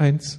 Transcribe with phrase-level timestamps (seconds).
[0.00, 0.38] Eins.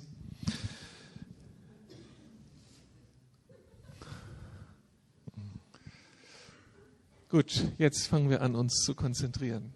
[7.27, 9.73] Gut, jetzt fangen wir an, uns zu konzentrieren.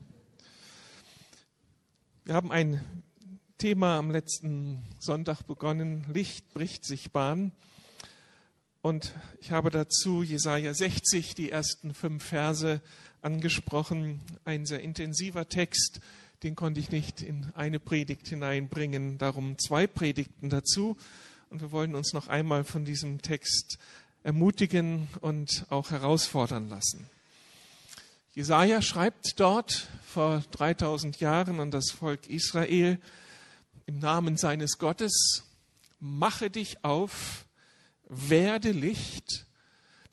[2.24, 2.80] Wir haben ein
[3.58, 6.06] Thema am letzten Sonntag begonnen.
[6.14, 7.52] Licht bricht sich Bahn.
[8.82, 12.82] Und ich habe dazu Jesaja 60, die ersten fünf Verse
[13.22, 14.22] angesprochen.
[14.46, 16.00] Ein sehr intensiver Text,
[16.44, 19.18] den konnte ich nicht in eine Predigt hineinbringen.
[19.18, 20.98] Darum zwei Predigten dazu.
[21.50, 23.78] Und wir wollen uns noch einmal von diesem Text
[24.24, 27.10] ermutigen und auch herausfordern lassen.
[28.34, 33.00] Jesaja schreibt dort vor 3000 Jahren an das Volk Israel
[33.86, 35.44] im Namen seines Gottes:
[36.00, 37.46] Mache dich auf,
[38.10, 39.46] werde Licht,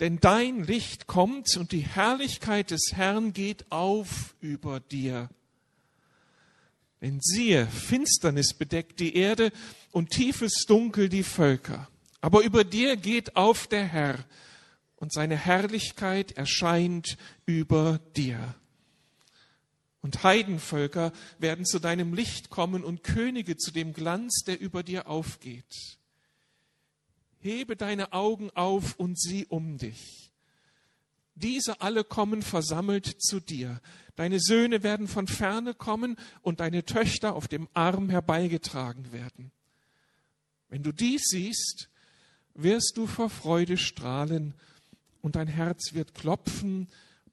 [0.01, 5.31] denn dein Licht kommt und die Herrlichkeit des Herrn geht auf über dir.
[7.01, 9.53] Denn siehe, Finsternis bedeckt die Erde
[9.91, 11.89] und tiefes Dunkel die Völker.
[12.21, 14.25] Aber über dir geht auf der Herr
[14.97, 18.55] und seine Herrlichkeit erscheint über dir.
[20.03, 25.09] Und Heidenvölker werden zu deinem Licht kommen und Könige zu dem Glanz, der über dir
[25.09, 25.99] aufgeht.
[27.39, 30.31] Hebe deine Augen auf und sieh um dich.
[31.35, 33.81] Diese alle kommen versammelt zu dir.
[34.21, 39.51] Deine Söhne werden von ferne kommen und deine Töchter auf dem Arm herbeigetragen werden.
[40.69, 41.89] Wenn du dies siehst,
[42.53, 44.53] wirst du vor Freude strahlen
[45.23, 46.89] und dein Herz wird klopfen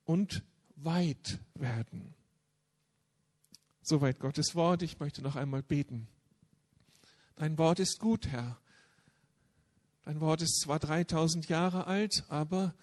[0.05, 0.43] und
[0.77, 2.13] weit werden.
[3.81, 4.81] Soweit Gottes Wort.
[4.81, 6.07] Ich möchte noch einmal beten.
[7.35, 8.61] Dein Wort ist gut, Herr.
[10.05, 12.73] Dein Wort ist zwar 3000 Jahre alt, aber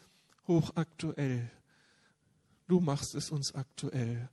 [0.46, 1.50] hochaktuell.
[2.66, 4.30] Du machst es uns aktuell,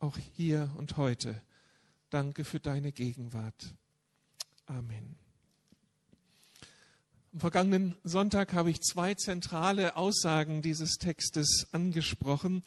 [0.00, 1.40] auch hier und heute.
[2.10, 3.74] Danke für deine Gegenwart.
[4.66, 5.16] Amen.
[7.32, 12.62] Am vergangenen Sonntag habe ich zwei zentrale Aussagen dieses Textes angesprochen.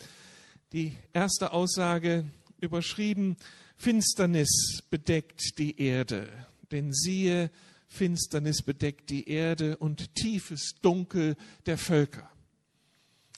[0.73, 2.25] Die erste Aussage
[2.59, 3.37] überschrieben,
[3.77, 6.27] Finsternis bedeckt die Erde.
[6.71, 7.51] Denn siehe,
[7.87, 11.35] Finsternis bedeckt die Erde und tiefes Dunkel
[11.65, 12.30] der Völker.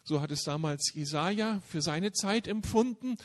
[0.03, 3.15] So hat es damals Jesaja für seine Zeit empfunden.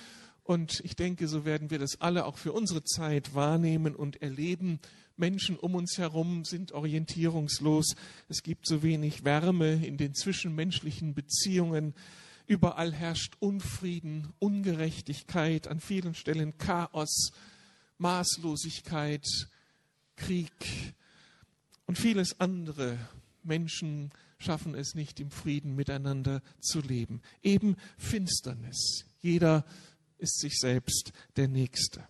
[0.45, 4.81] Und ich denke, so werden wir das alle auch für unsere Zeit wahrnehmen und erleben.
[5.17, 7.97] Menschen um uns herum sind orientierungslos.
[8.29, 11.95] Es gibt so wenig Wärme in den zwischenmenschlichen Beziehungen.
[12.47, 17.33] Überall herrscht Unfrieden, Ungerechtigkeit, an vielen Stellen Chaos,
[17.99, 19.27] Maßlosigkeit,
[20.17, 20.95] Krieg
[21.87, 22.97] und vieles andere.
[23.43, 27.21] Menschen schaffen es nicht, im Frieden miteinander zu leben.
[27.43, 29.05] Eben Finsternis.
[29.21, 29.65] Jeder
[30.19, 32.07] ist sich selbst der Nächste.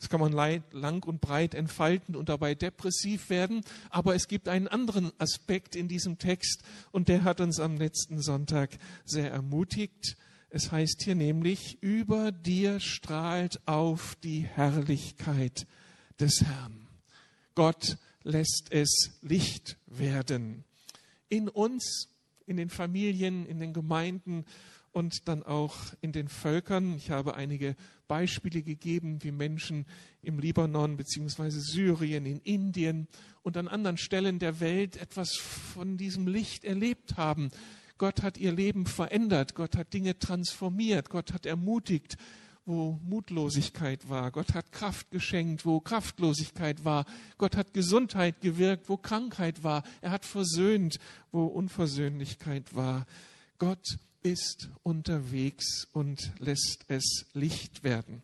[0.00, 3.62] Das kann man lang und breit entfalten und dabei depressiv werden.
[3.90, 8.22] Aber es gibt einen anderen Aspekt in diesem Text und der hat uns am letzten
[8.22, 8.70] Sonntag
[9.04, 10.16] sehr ermutigt.
[10.48, 15.66] Es heißt hier nämlich, über dir strahlt auf die Herrlichkeit
[16.18, 16.88] des Herrn.
[17.54, 20.64] Gott lässt es Licht werden.
[21.30, 22.10] In uns,
[22.44, 24.44] in den Familien, in den Gemeinden
[24.92, 26.94] und dann auch in den Völkern.
[26.96, 27.76] Ich habe einige
[28.08, 29.86] Beispiele gegeben, wie Menschen
[30.22, 33.08] im Libanon beziehungsweise Syrien, in Indien
[33.42, 37.50] und an anderen Stellen der Welt etwas von diesem Licht erlebt haben.
[37.98, 42.16] Gott hat ihr Leben verändert, Gott hat Dinge transformiert, Gott hat ermutigt,
[42.66, 44.30] wo Mutlosigkeit war.
[44.30, 47.04] Gott hat Kraft geschenkt, wo Kraftlosigkeit war.
[47.38, 49.82] Gott hat Gesundheit gewirkt, wo Krankheit war.
[50.00, 50.98] Er hat versöhnt,
[51.32, 53.06] wo Unversöhnlichkeit war.
[53.58, 58.22] Gott ist unterwegs und lässt es Licht werden.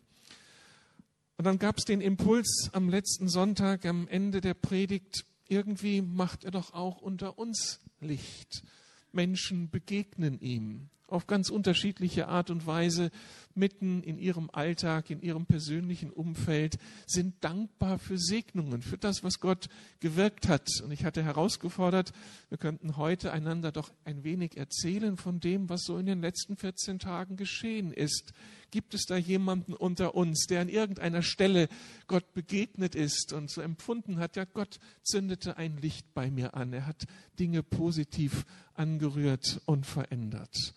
[1.37, 6.43] Und dann gab es den Impuls am letzten Sonntag, am Ende der Predigt, irgendwie macht
[6.43, 8.63] er doch auch unter uns Licht.
[9.11, 13.11] Menschen begegnen ihm auf ganz unterschiedliche Art und Weise
[13.57, 19.39] mitten in ihrem Alltag, in ihrem persönlichen Umfeld, sind dankbar für Segnungen, für das, was
[19.39, 19.67] Gott
[19.99, 20.67] gewirkt hat.
[20.83, 22.13] Und ich hatte herausgefordert,
[22.49, 26.55] wir könnten heute einander doch ein wenig erzählen von dem, was so in den letzten
[26.55, 28.33] 14 Tagen geschehen ist.
[28.69, 31.69] Gibt es da jemanden unter uns, der an irgendeiner Stelle
[32.07, 36.73] Gott begegnet ist und so empfunden hat, ja, Gott zündete ein Licht bei mir an.
[36.73, 37.05] Er hat
[37.39, 40.73] Dinge positiv angerührt und verändert.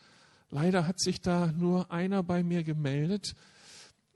[0.51, 3.35] Leider hat sich da nur einer bei mir gemeldet.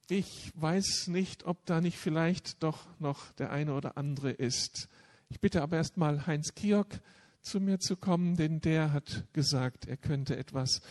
[0.08, 4.88] Ich weiß nicht, ob da nicht vielleicht doch noch der eine oder andere ist.
[5.28, 6.88] Ich bitte aber erst mal Heinz Kiok
[7.40, 10.82] zu mir zu kommen, denn der hat gesagt, er könnte etwas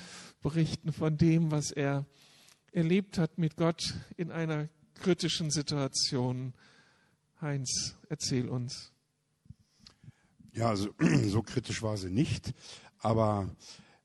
[0.42, 2.06] berichten von dem, was er
[2.72, 6.54] erlebt hat mit Gott in einer kritischen Situation.
[7.42, 8.92] Heinz, erzähl uns.
[10.54, 10.94] Ja, also,
[11.28, 12.54] so kritisch war sie nicht,
[13.00, 13.50] aber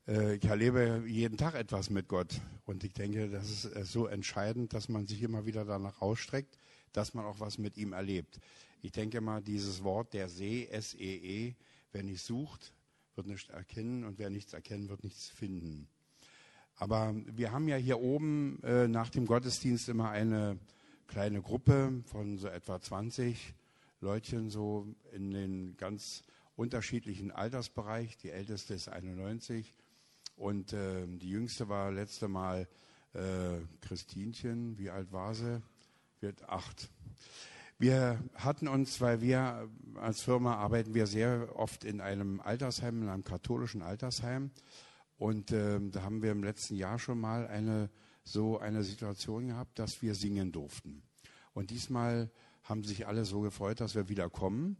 [0.09, 4.73] ich erlebe jeden Tag etwas mit Gott und ich denke, das ist äh, so entscheidend,
[4.73, 6.57] dass man sich immer wieder danach ausstreckt,
[6.93, 8.39] dass man auch was mit ihm erlebt.
[8.81, 11.55] Ich denke mal, dieses Wort der See, S-E-E, -E,
[11.91, 12.73] wer nicht sucht,
[13.13, 15.87] wird nichts erkennen und wer nichts erkennen, wird nichts finden.
[16.77, 20.57] Aber wir haben ja hier oben äh, nach dem Gottesdienst immer eine
[21.05, 23.53] kleine Gruppe von so etwa 20
[24.01, 26.23] Leutchen, so in den ganz
[26.55, 28.17] unterschiedlichen Altersbereich.
[28.17, 29.75] Die älteste ist 91
[30.39, 32.67] und äh, die jüngste war letzte Mal
[33.13, 34.77] äh, Christinchen.
[34.77, 35.61] Wie alt war sie?
[36.21, 36.89] Wird acht.
[37.77, 43.09] Wir hatten uns, weil wir als Firma arbeiten wir sehr oft in einem Altersheim, in
[43.09, 44.51] einem katholischen Altersheim.
[45.17, 47.89] Und äh, da haben wir im letzten Jahr schon mal eine
[48.23, 51.03] so eine Situation gehabt, dass wir singen durften.
[51.53, 52.31] Und diesmal
[52.63, 54.77] haben sich alle so gefreut, dass wir wieder kommen.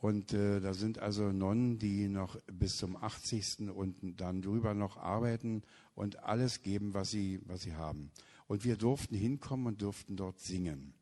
[0.00, 3.70] Und äh, da sind also Nonnen, die noch bis zum 80.
[3.70, 5.62] und dann drüber noch arbeiten
[5.94, 8.10] und alles geben, was sie, was sie haben.
[8.46, 10.94] Und wir durften hinkommen und durften dort singen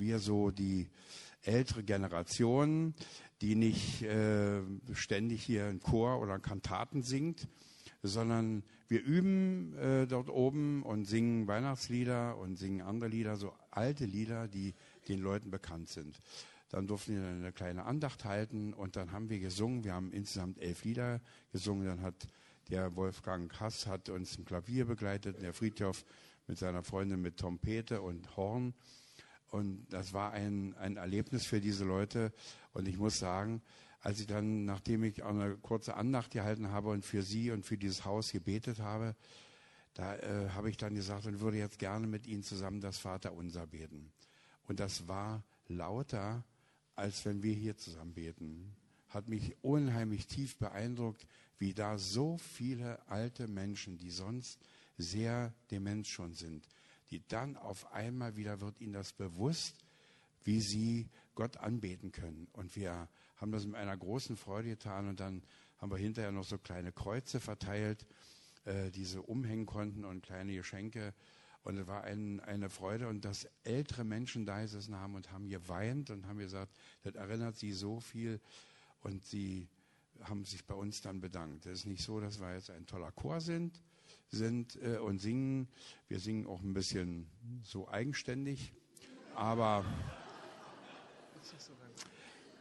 [0.00, 0.88] wir so die
[1.42, 2.94] ältere Generation,
[3.40, 4.60] die nicht äh,
[4.92, 7.48] ständig hier einen Chor oder Kantaten singt,
[8.02, 14.04] sondern wir üben äh, dort oben und singen Weihnachtslieder und singen andere Lieder, so alte
[14.04, 14.74] Lieder, die
[15.08, 16.18] den Leuten bekannt sind.
[16.70, 19.84] Dann durften wir eine kleine Andacht halten und dann haben wir gesungen.
[19.84, 21.20] Wir haben insgesamt elf Lieder
[21.52, 21.86] gesungen.
[21.86, 22.28] Dann hat
[22.70, 26.04] der Wolfgang Hass hat uns im Klavier begleitet, der Friedhof
[26.46, 28.74] mit seiner Freundin mit Trompete und Horn.
[29.48, 32.32] Und das war ein, ein Erlebnis für diese Leute.
[32.72, 33.62] Und ich muss sagen,
[34.00, 37.76] als ich dann, nachdem ich eine kurze Andacht gehalten habe und für sie und für
[37.76, 39.16] dieses Haus gebetet habe,
[39.94, 43.66] da äh, habe ich dann gesagt und würde jetzt gerne mit ihnen zusammen das Vaterunser
[43.66, 44.12] beten.
[44.68, 46.44] Und das war lauter,
[47.00, 48.76] als wenn wir hier zusammen beten.
[49.08, 51.26] Hat mich unheimlich tief beeindruckt,
[51.58, 54.60] wie da so viele alte Menschen, die sonst
[54.98, 56.68] sehr dement schon sind,
[57.10, 59.74] die dann auf einmal wieder wird ihnen das bewusst,
[60.44, 62.46] wie sie Gott anbeten können.
[62.52, 65.42] Und wir haben das mit einer großen Freude getan und dann
[65.78, 68.06] haben wir hinterher noch so kleine Kreuze verteilt,
[68.66, 71.14] äh, die sie umhängen konnten und kleine Geschenke.
[71.62, 75.48] Und es war ein, eine Freude und dass ältere Menschen da gesessen haben und haben
[75.48, 78.40] geweint und haben gesagt, das erinnert sie so viel
[79.02, 79.68] und sie
[80.22, 81.66] haben sich bei uns dann bedankt.
[81.66, 83.82] Es ist nicht so, dass wir jetzt ein toller Chor sind,
[84.28, 85.68] sind äh, und singen.
[86.08, 87.26] Wir singen auch ein bisschen
[87.62, 88.72] so eigenständig,
[89.34, 89.84] aber,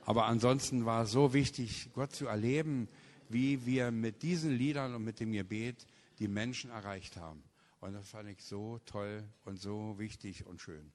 [0.05, 2.89] aber ansonsten war es so wichtig, Gott zu erleben,
[3.29, 5.85] wie wir mit diesen Liedern und mit dem Gebet
[6.19, 7.43] die Menschen erreicht haben.
[7.81, 10.91] Und das fand ich so toll und so wichtig und schön.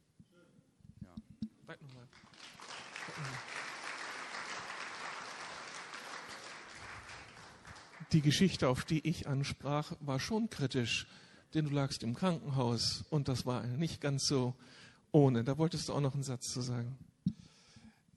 [1.02, 1.14] Ja.
[8.12, 11.06] Die Geschichte, auf die ich ansprach, war schon kritisch,
[11.54, 14.54] denn du lagst im Krankenhaus und das war nicht ganz so
[15.10, 15.42] ohne.
[15.42, 16.98] Da wolltest du auch noch einen Satz zu sagen.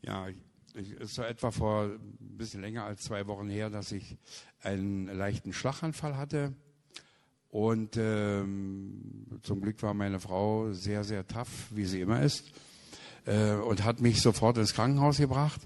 [0.01, 0.27] Ja,
[0.73, 4.17] es war etwa vor ein bisschen länger als zwei Wochen her, dass ich
[4.61, 6.53] einen leichten Schlaganfall hatte.
[7.49, 12.43] Und ähm, zum Glück war meine Frau sehr, sehr tough, wie sie immer ist,
[13.25, 15.61] äh, und hat mich sofort ins Krankenhaus gebracht.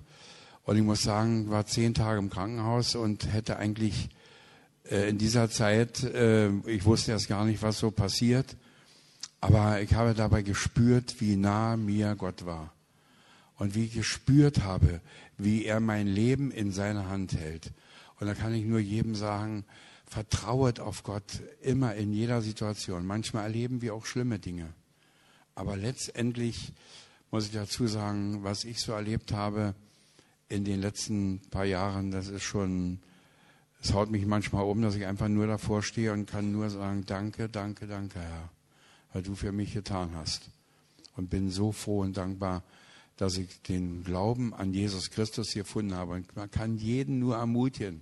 [0.63, 4.09] Und ich muss sagen, war zehn Tage im Krankenhaus und hätte eigentlich
[4.89, 8.55] äh, in dieser Zeit, äh, ich wusste erst gar nicht, was so passiert,
[9.39, 12.73] aber ich habe dabei gespürt, wie nah mir Gott war
[13.57, 15.01] und wie ich gespürt habe,
[15.37, 17.71] wie er mein Leben in seiner Hand hält.
[18.19, 19.65] Und da kann ich nur jedem sagen,
[20.11, 23.05] vertrauet auf Gott immer in jeder Situation.
[23.05, 24.73] Manchmal erleben wir auch schlimme Dinge.
[25.55, 26.73] Aber letztendlich
[27.31, 29.73] muss ich dazu sagen, was ich so erlebt habe
[30.49, 32.99] in den letzten paar Jahren, das ist schon
[33.83, 37.03] es haut mich manchmal um, dass ich einfach nur davor stehe und kann nur sagen,
[37.07, 38.49] danke, danke, danke, Herr,
[39.11, 40.51] weil du für mich getan hast.
[41.17, 42.63] Und bin so froh und dankbar,
[43.17, 46.13] dass ich den Glauben an Jesus Christus gefunden habe.
[46.13, 48.01] Und man kann jeden nur ermutigen,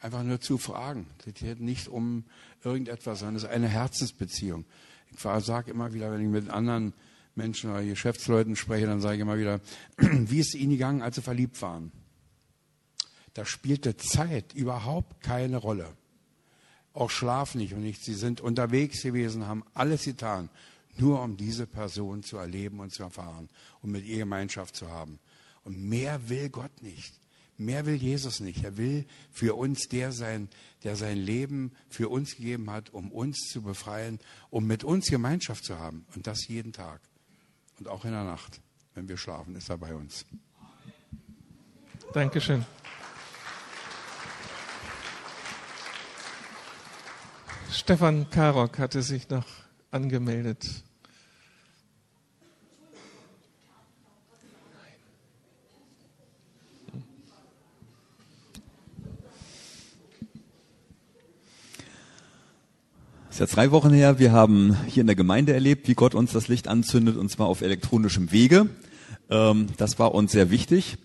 [0.00, 1.06] einfach nur zu fragen.
[1.26, 2.24] Es geht nicht um
[2.64, 4.64] irgendetwas, sondern es ist eine Herzensbeziehung.
[5.12, 6.94] Ich sage immer wieder, wenn ich mit anderen
[7.34, 9.60] Menschen oder Geschäftsleuten spreche, dann sage ich immer wieder,
[9.98, 11.92] wie ist es Ihnen gegangen, als Sie verliebt waren?
[13.34, 15.96] Da spielte Zeit überhaupt keine Rolle.
[16.92, 18.04] Auch Schlaf nicht und nichts.
[18.04, 20.50] Sie sind unterwegs gewesen, haben alles getan,
[20.96, 23.48] nur um diese Person zu erleben und zu erfahren
[23.82, 25.20] und mit ihr Gemeinschaft zu haben.
[25.62, 27.19] Und mehr will Gott nicht.
[27.60, 28.64] Mehr will Jesus nicht.
[28.64, 30.48] Er will für uns der sein,
[30.82, 35.66] der sein Leben für uns gegeben hat, um uns zu befreien, um mit uns Gemeinschaft
[35.66, 36.06] zu haben.
[36.14, 37.02] Und das jeden Tag.
[37.78, 38.60] Und auch in der Nacht,
[38.94, 40.24] Wenn wir schlafen, ist er bei uns.
[42.12, 42.64] Dankeschön.
[47.70, 49.46] Stefan Karok hatte sich noch
[49.90, 50.82] angemeldet.
[63.40, 64.18] Ist ja drei Wochen her.
[64.18, 67.46] Wir haben hier in der Gemeinde erlebt, wie Gott uns das Licht anzündet, und zwar
[67.46, 68.68] auf elektronischem Wege.
[69.30, 70.98] Ähm, das war uns sehr wichtig.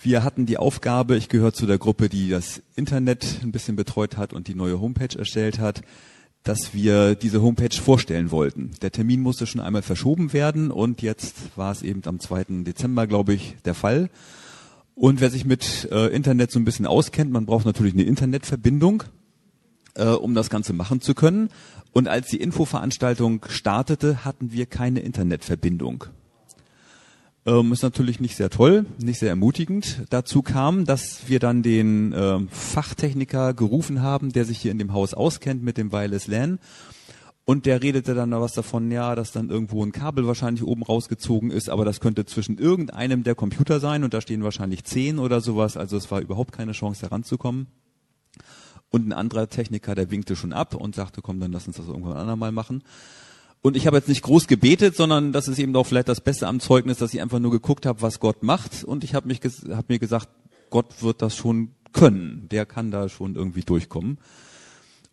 [0.00, 4.16] Wir hatten die Aufgabe, ich gehöre zu der Gruppe, die das Internet ein bisschen betreut
[4.16, 5.82] hat und die neue Homepage erstellt hat,
[6.44, 8.70] dass wir diese Homepage vorstellen wollten.
[8.80, 12.62] Der Termin musste schon einmal verschoben werden und jetzt war es eben am 2.
[12.62, 14.10] Dezember, glaube ich, der Fall.
[14.94, 19.02] Und wer sich mit äh, Internet so ein bisschen auskennt, man braucht natürlich eine Internetverbindung,
[19.94, 21.48] äh, um das Ganze machen zu können.
[21.92, 26.04] Und als die Infoveranstaltung startete, hatten wir keine Internetverbindung.
[27.44, 30.04] Ähm, ist natürlich nicht sehr toll, nicht sehr ermutigend.
[30.10, 34.92] Dazu kam, dass wir dann den äh, Fachtechniker gerufen haben, der sich hier in dem
[34.92, 36.60] Haus auskennt mit dem Wireless LAN.
[37.44, 41.50] Und der redete dann was davon, ja, dass dann irgendwo ein Kabel wahrscheinlich oben rausgezogen
[41.50, 45.40] ist, aber das könnte zwischen irgendeinem der Computer sein und da stehen wahrscheinlich zehn oder
[45.40, 47.66] sowas, also es war überhaupt keine Chance heranzukommen.
[48.92, 51.88] Und ein anderer Techniker, der winkte schon ab und sagte, komm, dann lass uns das
[51.88, 52.84] irgendwann andermal machen.
[53.62, 56.46] Und ich habe jetzt nicht groß gebetet, sondern das ist eben auch vielleicht das Beste
[56.46, 58.84] am Zeugnis, dass ich einfach nur geguckt habe, was Gott macht.
[58.84, 60.28] Und ich habe mich hab mir gesagt,
[60.68, 62.48] Gott wird das schon können.
[62.50, 64.18] Der kann da schon irgendwie durchkommen.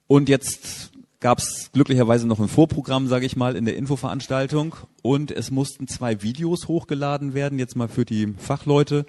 [0.08, 4.76] Und jetzt gab es glücklicherweise noch ein Vorprogramm, sage ich mal, in der Infoveranstaltung.
[5.04, 9.06] Und es mussten zwei Videos hochgeladen werden, jetzt mal für die Fachleute.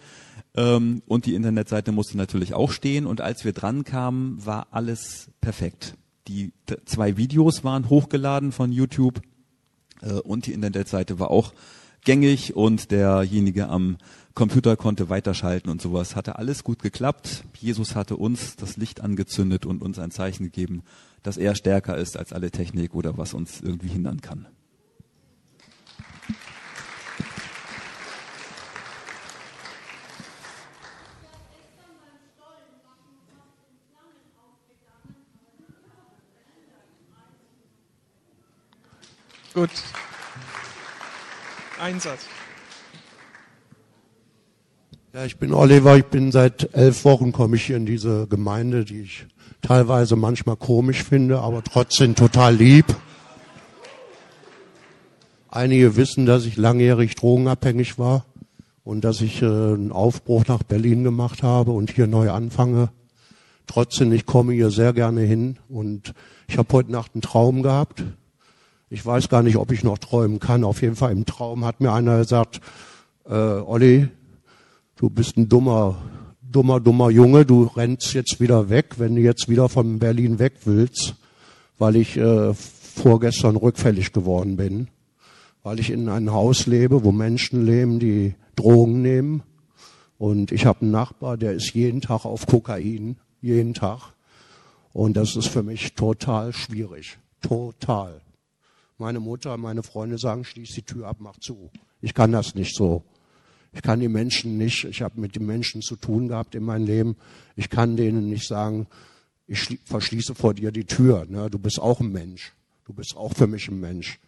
[0.57, 3.07] Ähm, und die Internetseite musste natürlich auch stehen.
[3.07, 5.95] Und als wir dran kamen, war alles perfekt.
[6.29, 6.53] Die
[6.85, 9.21] zwei Videos waren hochgeladen von YouTube
[10.03, 11.53] äh, und die Internetseite war auch
[12.05, 13.99] gängig und derjenige am
[14.35, 16.17] Computer konnte weiterschalten und sowas.
[16.17, 17.45] Hatte alles gut geklappt.
[17.59, 20.83] Jesus hatte uns das Licht angezündet und uns ein Zeichen gegeben,
[21.23, 24.47] dass er stärker ist als alle Technik oder was uns irgendwie hindern kann.
[39.55, 39.71] Gut.
[41.81, 42.21] Einsatz.
[45.13, 45.97] Ja, ich bin Oliver.
[45.97, 49.27] Ich bin seit elf Wochen komme ich hier in diese Gemeinde, die ich
[49.61, 52.87] teilweise manchmal komisch finde, aber trotzdem total lieb.
[55.49, 58.25] Einige wissen, dass ich langjährig drogenabhängig war
[58.85, 62.91] und dass ich äh, einen Aufbruch nach Berlin gemacht habe und hier neu anfange.
[63.67, 66.15] Trotzdem, ich komme hier sehr gerne hin und
[66.47, 68.05] ich habe heute Nacht einen Traum gehabt.
[68.93, 70.65] Ich weiß gar nicht, ob ich noch träumen kann.
[70.65, 72.61] Auf jeden Fall im Traum hat mir einer gesagt,
[73.25, 74.09] äh, Olli,
[74.97, 76.03] du bist ein dummer,
[76.43, 80.55] dummer, dummer Junge, du rennst jetzt wieder weg, wenn du jetzt wieder von Berlin weg
[80.65, 81.15] willst,
[81.79, 84.89] weil ich äh, vorgestern rückfällig geworden bin,
[85.63, 89.45] weil ich in einem Haus lebe, wo Menschen leben, die Drogen nehmen.
[90.19, 94.15] Und ich habe einen Nachbar, der ist jeden Tag auf Kokain, jeden Tag.
[94.93, 97.19] Und das ist für mich total schwierig.
[97.41, 98.21] Total.
[99.01, 101.71] Meine Mutter, meine Freunde sagen, schließ die Tür ab, mach zu.
[102.03, 103.03] Ich kann das nicht so.
[103.73, 106.85] Ich kann die Menschen nicht, ich habe mit den Menschen zu tun gehabt in meinem
[106.85, 107.17] Leben.
[107.57, 108.87] Ich kann denen nicht sagen,
[109.47, 111.25] ich verschließe vor dir die Tür.
[111.27, 111.49] Ne?
[111.49, 112.53] Du bist auch ein Mensch.
[112.85, 114.21] Du bist auch für mich ein Mensch.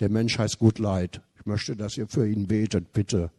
[0.00, 1.20] Der Mensch heißt Good Light.
[1.38, 3.30] Ich möchte, dass ihr für ihn betet, bitte.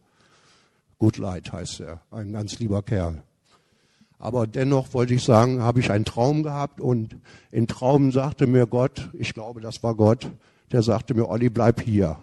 [1.00, 2.02] Good Light heißt er.
[2.12, 3.24] Ein ganz lieber Kerl.
[4.20, 7.16] Aber dennoch wollte ich sagen, habe ich einen Traum gehabt und
[7.50, 10.30] in Traum sagte mir Gott, ich glaube, das war Gott,
[10.72, 12.18] der sagte mir, Olli, bleib hier.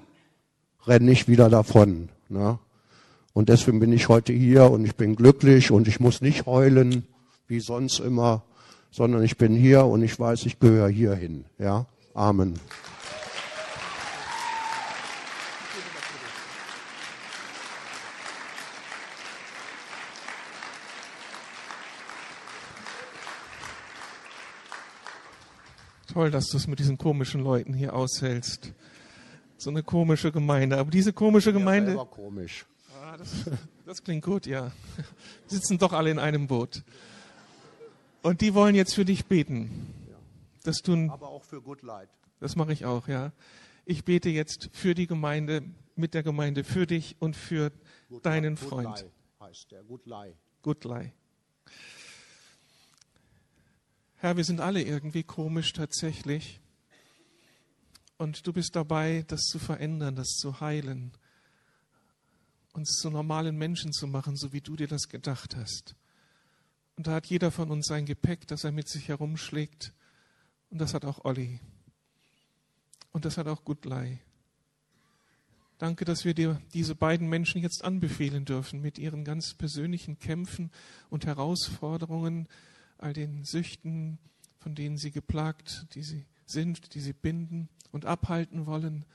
[0.85, 2.09] Renn nicht wieder davon.
[2.29, 2.59] Ne?
[3.33, 7.05] Und deswegen bin ich heute hier und ich bin glücklich und ich muss nicht heulen,
[7.47, 8.43] wie sonst immer,
[8.91, 11.45] sondern ich bin hier und ich weiß, ich gehöre hierhin.
[11.57, 11.85] Ja?
[12.13, 12.53] Amen.
[26.15, 28.72] Toll, dass du es mit diesen komischen Leuten hier aushältst.
[29.57, 30.77] So eine komische Gemeinde.
[30.77, 31.95] Aber diese komische Gemeinde.
[31.95, 32.65] Ja, komisch.
[33.03, 33.43] Ah, das,
[33.86, 34.72] das klingt gut, ja.
[35.48, 36.84] Sitzen doch alle in einem Boot.
[38.22, 39.93] Und die wollen jetzt für dich beten.
[40.63, 41.10] Das tun.
[41.10, 42.07] Aber auch für Good Light.
[42.39, 43.34] Das mache ich auch, ja.
[43.84, 45.63] Ich bete jetzt für die Gemeinde,
[45.98, 47.74] mit der Gemeinde, für dich und für
[48.07, 49.00] Good deinen Good Freund.
[49.01, 49.84] Lie heißt der.
[49.84, 50.34] Good Lie.
[50.62, 51.12] Good Lie.
[54.25, 56.60] Herr, wir sind alle irgendwie komisch tatsächlich.
[58.17, 61.12] Und du bist dabei, das zu verändern, das zu heilen.
[62.74, 65.96] uns zu normalen Menschen zu machen, so wie du dir das gedacht hast.
[66.96, 69.94] Und da hat jeder von uns sein Gepäck, das er mit sich herumschlägt.
[70.72, 71.60] Und das hat auch Olli.
[73.12, 74.22] Und das hat auch Gudlei.
[75.77, 80.72] Danke, dass wir dir diese beiden Menschen jetzt anbefehlen dürfen mit ihren ganz persönlichen Kämpfen
[81.12, 82.48] und Herausforderungen,
[82.97, 84.17] all den Süchten,
[84.59, 89.05] von denen sie geplagt, die sie sind, die sie binden und abhalten wollen.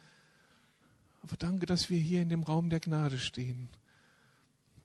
[1.23, 3.69] Aber danke, dass wir hier in dem Raum der Gnade stehen.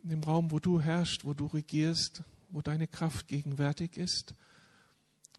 [0.03, 4.35] In dem Raum, wo du herrschst, wo du regierst, wo deine Kraft gegenwärtig ist.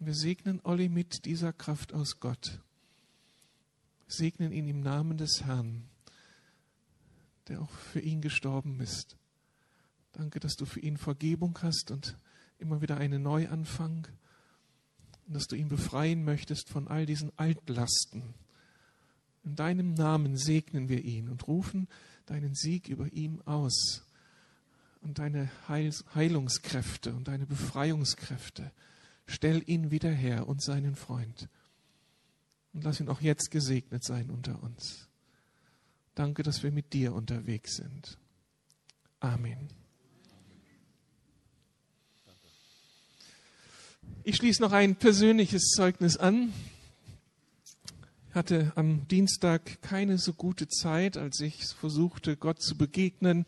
[0.00, 2.60] Wir segnen Olli mit dieser Kraft aus Gott
[4.06, 5.88] segnen ihn im Namen des Herrn,
[7.48, 9.16] der auch für ihn gestorben ist.
[10.12, 12.16] Danke, dass du für ihn Vergebung hast und
[12.58, 14.06] immer wieder einen Neuanfang
[15.26, 18.34] und dass du ihn befreien möchtest von all diesen Altlasten.
[19.44, 21.88] In deinem Namen segnen wir ihn und rufen
[22.26, 24.02] deinen Sieg über ihm aus
[25.02, 28.72] und deine Heilungskräfte und deine Befreiungskräfte.
[29.26, 31.48] Stell ihn wieder her und seinen Freund.
[32.72, 35.08] Und lass ihn auch jetzt gesegnet sein unter uns.
[36.14, 38.18] Danke, dass wir mit dir unterwegs sind.
[39.20, 39.85] Amen.
[44.24, 46.52] Ich schließe noch ein persönliches Zeugnis an.
[48.28, 53.46] Ich hatte am Dienstag keine so gute Zeit, als ich versuchte, Gott zu begegnen.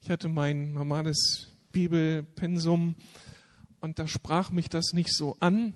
[0.00, 2.94] Ich hatte mein normales Bibelpensum
[3.80, 5.74] und da sprach mich das nicht so an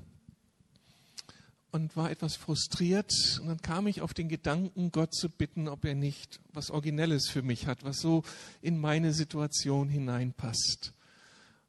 [1.70, 3.12] und war etwas frustriert.
[3.40, 7.28] Und dann kam ich auf den Gedanken, Gott zu bitten, ob er nicht was Originelles
[7.28, 8.22] für mich hat, was so
[8.62, 10.94] in meine Situation hineinpasst.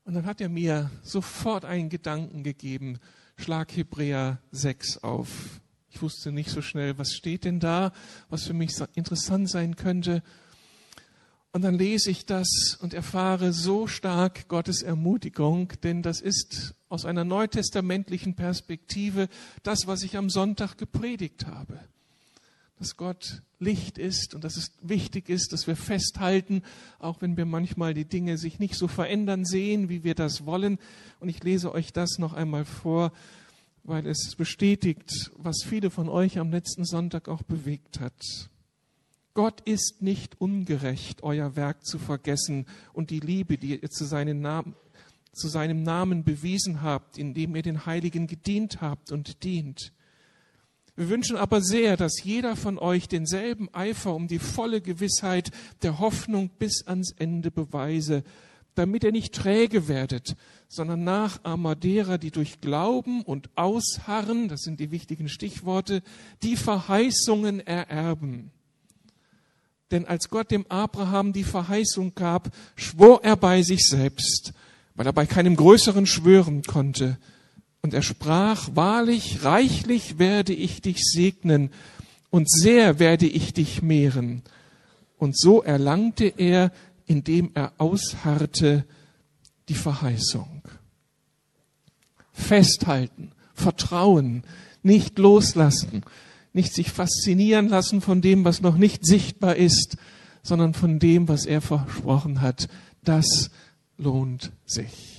[0.09, 2.97] Und dann hat er mir sofort einen Gedanken gegeben,
[3.37, 5.61] schlag Hebräer 6 auf.
[5.91, 7.93] Ich wusste nicht so schnell, was steht denn da,
[8.27, 10.23] was für mich interessant sein könnte.
[11.51, 17.05] Und dann lese ich das und erfahre so stark Gottes Ermutigung, denn das ist aus
[17.05, 19.27] einer neutestamentlichen Perspektive
[19.61, 21.81] das, was ich am Sonntag gepredigt habe.
[22.79, 26.63] Dass Gott Licht ist und dass es wichtig ist, dass wir festhalten,
[26.97, 30.79] auch wenn wir manchmal die Dinge sich nicht so verändern sehen, wie wir das wollen.
[31.19, 33.11] Und ich lese euch das noch einmal vor,
[33.83, 38.49] weil es bestätigt, was viele von euch am letzten Sonntag auch bewegt hat.
[39.33, 44.75] Gott ist nicht ungerecht, euer Werk zu vergessen und die Liebe, die ihr zu, Namen,
[45.33, 49.93] zu seinem Namen bewiesen habt, indem ihr den Heiligen gedient habt und dient.
[50.99, 55.49] Wir wünschen aber sehr, dass jeder von euch denselben Eifer um die volle Gewissheit
[55.81, 58.21] der Hoffnung bis ans Ende beweise,
[58.75, 60.35] damit ihr nicht träge werdet,
[60.67, 66.03] sondern Nachahmer derer, die durch Glauben und Ausharren, das sind die wichtigen Stichworte,
[66.43, 68.51] die Verheißungen ererben.
[69.91, 74.51] Denn als Gott dem Abraham die Verheißung gab, schwor er bei sich selbst,
[74.95, 77.17] weil er bei keinem Größeren schwören konnte.
[77.81, 81.71] Und er sprach, wahrlich, reichlich werde ich dich segnen
[82.29, 84.43] und sehr werde ich dich mehren.
[85.17, 86.71] Und so erlangte er,
[87.05, 88.85] indem er ausharrte,
[89.69, 90.61] die Verheißung.
[92.31, 94.43] Festhalten, vertrauen,
[94.83, 96.03] nicht loslassen,
[96.53, 99.97] nicht sich faszinieren lassen von dem, was noch nicht sichtbar ist,
[100.41, 102.69] sondern von dem, was er versprochen hat.
[103.03, 103.51] Das
[103.97, 105.18] lohnt sich.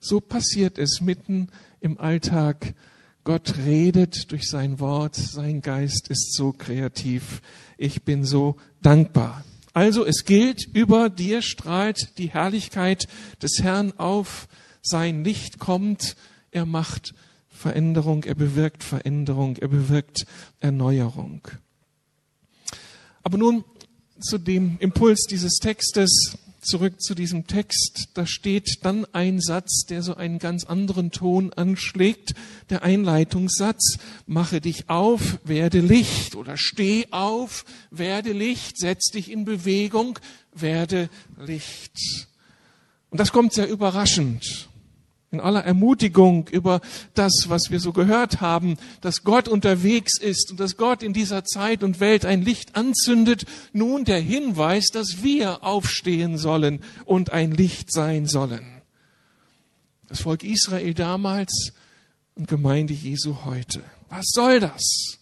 [0.00, 1.48] So passiert es mitten
[1.80, 2.74] im Alltag.
[3.22, 7.42] Gott redet durch sein Wort, sein Geist ist so kreativ.
[7.76, 9.44] Ich bin so dankbar.
[9.74, 13.06] Also es gilt, über dir strahlt die Herrlichkeit
[13.42, 14.48] des Herrn auf,
[14.82, 16.16] sein Licht kommt,
[16.50, 17.14] er macht
[17.48, 20.24] Veränderung, er bewirkt Veränderung, er bewirkt
[20.60, 21.46] Erneuerung.
[23.22, 23.64] Aber nun
[24.18, 30.02] zu dem Impuls dieses Textes, zurück zu diesem Text, da steht dann ein Satz, der
[30.02, 32.34] so einen ganz anderen Ton anschlägt,
[32.70, 36.36] der Einleitungssatz, mache dich auf, werde Licht.
[36.36, 40.18] Oder steh auf, werde Licht, setz dich in Bewegung,
[40.54, 42.28] werde Licht.
[43.10, 44.69] Und das kommt sehr überraschend
[45.32, 46.80] in aller Ermutigung über
[47.14, 51.44] das, was wir so gehört haben, dass Gott unterwegs ist und dass Gott in dieser
[51.44, 57.52] Zeit und Welt ein Licht anzündet, nun der Hinweis, dass wir aufstehen sollen und ein
[57.52, 58.66] Licht sein sollen.
[60.08, 61.72] Das Volk Israel damals
[62.34, 63.82] und Gemeinde Jesu heute.
[64.08, 65.18] Was soll das?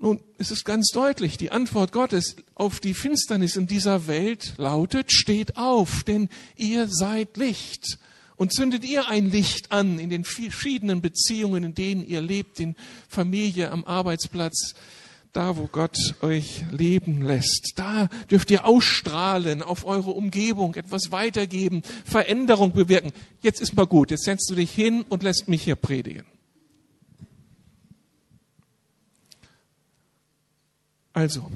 [0.00, 5.12] Nun, es ist ganz deutlich, die Antwort Gottes auf die Finsternis in dieser Welt lautet,
[5.12, 7.98] steht auf, denn ihr seid Licht.
[8.38, 12.76] Und zündet ihr ein Licht an in den verschiedenen Beziehungen, in denen ihr lebt, in
[13.08, 14.74] Familie, am Arbeitsplatz,
[15.32, 21.82] da wo Gott euch leben lässt, da dürft ihr ausstrahlen, auf eure Umgebung etwas weitergeben,
[22.04, 23.12] Veränderung bewirken.
[23.42, 26.24] Jetzt ist mal gut, jetzt setzt du dich hin und lässt mich hier predigen.
[31.12, 31.50] Also,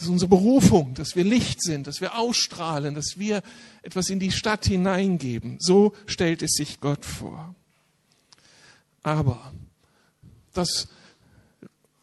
[0.00, 3.42] das ist unsere Berufung, dass wir Licht sind, dass wir ausstrahlen, dass wir
[3.82, 5.58] etwas in die Stadt hineingeben.
[5.60, 7.54] So stellt es sich Gott vor.
[9.02, 9.52] Aber
[10.54, 10.88] das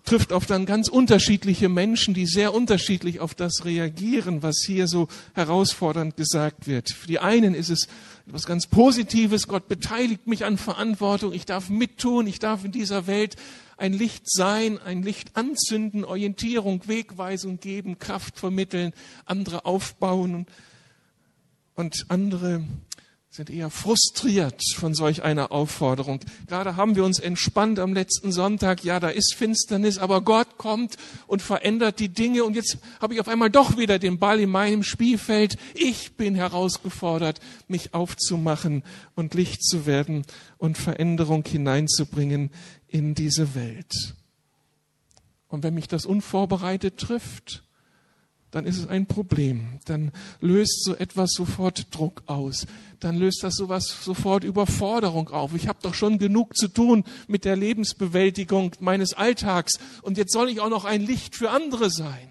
[0.06, 5.08] trifft auf dann ganz unterschiedliche Menschen, die sehr unterschiedlich auf das reagieren, was hier so
[5.34, 6.92] herausfordernd gesagt wird.
[6.92, 7.88] Für die einen ist es
[8.28, 13.08] etwas ganz Positives, Gott beteiligt mich an Verantwortung, ich darf mittun, ich darf in dieser
[13.08, 13.38] Welt
[13.78, 18.94] ein Licht sein, ein Licht anzünden, Orientierung, Wegweisung geben, Kraft vermitteln,
[19.26, 20.48] andere aufbauen
[21.76, 22.64] und andere
[23.38, 26.22] sind eher frustriert von solch einer Aufforderung.
[26.48, 28.84] Gerade haben wir uns entspannt am letzten Sonntag.
[28.84, 30.98] Ja, da ist Finsternis, aber Gott kommt
[31.28, 32.44] und verändert die Dinge.
[32.44, 35.58] Und jetzt habe ich auf einmal doch wieder den Ball in meinem Spielfeld.
[35.76, 38.82] Ich bin herausgefordert, mich aufzumachen
[39.14, 40.26] und Licht zu werden
[40.58, 42.50] und Veränderung hineinzubringen
[42.88, 44.16] in diese Welt.
[45.48, 47.67] Und wenn mich das unvorbereitet trifft,
[48.52, 49.80] dann ist es ein Problem.
[49.86, 52.66] Dann löst so etwas sofort Druck aus.
[53.00, 55.54] Dann löst das sowas sofort Überforderung auf.
[55.54, 60.50] Ich habe doch schon genug zu tun mit der Lebensbewältigung meines Alltags und jetzt soll
[60.50, 62.30] ich auch noch ein Licht für andere sein.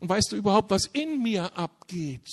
[0.00, 2.28] Und weißt du überhaupt, was in mir abgeht?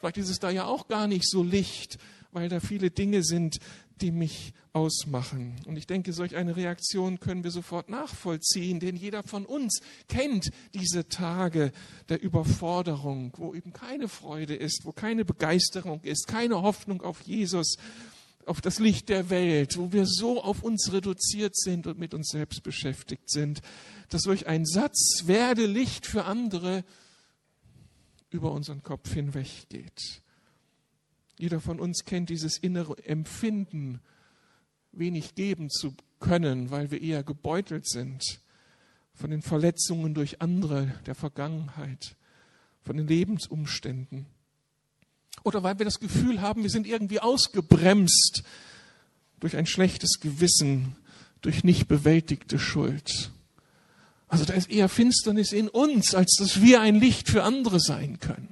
[0.00, 1.98] Vielleicht ist es da ja auch gar nicht so Licht,
[2.32, 3.58] weil da viele Dinge sind,
[3.98, 5.56] die mich ausmachen.
[5.66, 10.50] Und ich denke, solch eine Reaktion können wir sofort nachvollziehen, denn jeder von uns kennt
[10.74, 11.72] diese Tage
[12.08, 17.76] der Überforderung, wo eben keine Freude ist, wo keine Begeisterung ist, keine Hoffnung auf Jesus,
[18.46, 22.28] auf das Licht der Welt, wo wir so auf uns reduziert sind und mit uns
[22.28, 23.60] selbst beschäftigt sind,
[24.08, 26.84] dass durch einen Satz werde Licht für andere
[28.30, 30.22] über unseren Kopf hinweggeht.
[31.38, 34.00] Jeder von uns kennt dieses innere Empfinden,
[34.92, 38.40] wenig geben zu können, weil wir eher gebeutelt sind
[39.14, 42.16] von den Verletzungen durch andere der Vergangenheit,
[42.82, 44.26] von den Lebensumständen.
[45.44, 48.42] Oder weil wir das Gefühl haben, wir sind irgendwie ausgebremst
[49.40, 50.96] durch ein schlechtes Gewissen,
[51.40, 53.30] durch nicht bewältigte Schuld.
[54.28, 58.18] Also da ist eher Finsternis in uns, als dass wir ein Licht für andere sein
[58.20, 58.47] können.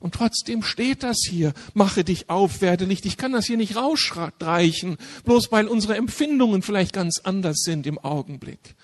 [0.00, 1.52] Und trotzdem steht das hier.
[1.74, 3.06] Mache dich auf, werde Licht.
[3.06, 7.98] Ich kann das hier nicht rausstreichen, bloß weil unsere Empfindungen vielleicht ganz anders sind im
[7.98, 8.76] Augenblick.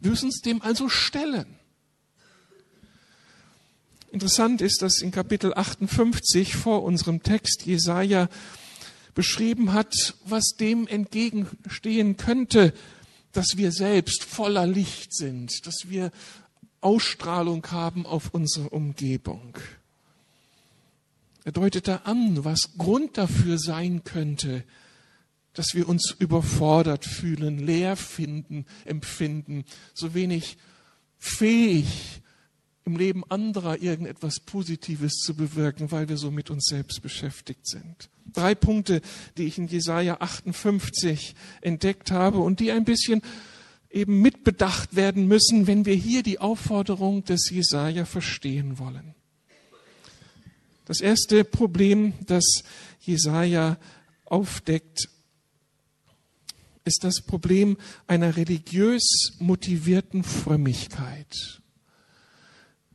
[0.00, 1.46] Wir müssen uns dem also stellen.
[4.10, 8.28] Interessant ist, dass in Kapitel 58 vor unserem Text Jesaja
[9.14, 12.74] beschrieben hat, was dem entgegenstehen könnte,
[13.32, 16.10] dass wir selbst voller Licht sind, dass wir
[16.80, 19.56] Ausstrahlung haben auf unsere Umgebung.
[21.44, 24.64] Er deutet da an, was Grund dafür sein könnte,
[25.54, 30.56] dass wir uns überfordert fühlen, leer finden, empfinden, so wenig
[31.18, 32.22] fähig
[32.84, 38.08] im Leben anderer irgendetwas Positives zu bewirken, weil wir so mit uns selbst beschäftigt sind.
[38.32, 39.00] Drei Punkte,
[39.36, 43.22] die ich in Jesaja 58 entdeckt habe und die ein bisschen
[43.90, 49.14] eben mitbedacht werden müssen, wenn wir hier die Aufforderung des Jesaja verstehen wollen.
[50.84, 52.64] Das erste Problem, das
[53.00, 53.78] Jesaja
[54.24, 55.08] aufdeckt,
[56.84, 61.60] ist das Problem einer religiös motivierten Frömmigkeit.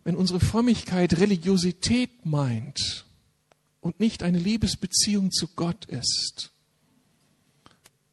[0.04, 3.06] Wenn unsere Frömmigkeit Religiosität meint
[3.80, 6.52] und nicht eine Liebesbeziehung zu Gott ist,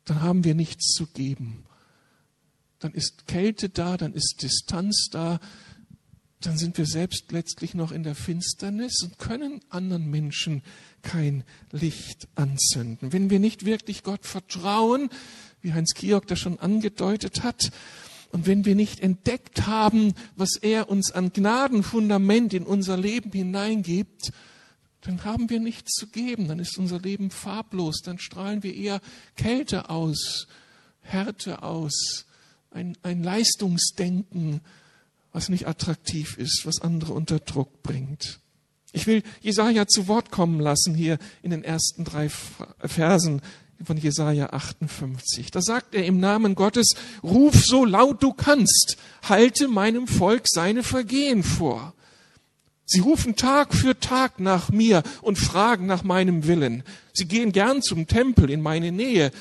[0.04, 1.64] dann haben wir nichts zu geben.
[2.78, 5.40] Dann ist Kälte da, dann ist Distanz da,
[6.46, 10.62] dann sind wir selbst letztlich noch in der Finsternis und können anderen Menschen
[11.02, 13.12] kein Licht anzünden.
[13.12, 15.10] Wenn wir nicht wirklich Gott vertrauen,
[15.62, 17.70] wie Heinz Kiok das schon angedeutet hat,
[18.34, 24.32] und wenn wir nicht entdeckt haben, was er uns an Gnadenfundament in unser Leben hineingibt,
[25.02, 29.00] dann haben wir nichts zu geben, dann ist unser Leben farblos, dann strahlen wir eher
[29.36, 30.48] Kälte aus,
[31.00, 32.26] Härte aus,
[32.72, 34.62] ein, ein Leistungsdenken,
[35.34, 38.38] was nicht attraktiv ist, was andere unter Druck bringt.
[38.92, 42.30] Ich will Jesaja zu Wort kommen lassen hier in den ersten drei
[42.78, 43.42] Versen
[43.84, 45.50] von Jesaja 58.
[45.50, 46.94] Da sagt er im Namen Gottes,
[47.24, 51.94] ruf so laut du kannst, halte meinem Volk seine Vergehen vor.
[52.86, 56.84] Sie rufen Tag für Tag nach mir und fragen nach meinem Willen.
[57.12, 59.32] Sie gehen gern zum Tempel in meine Nähe,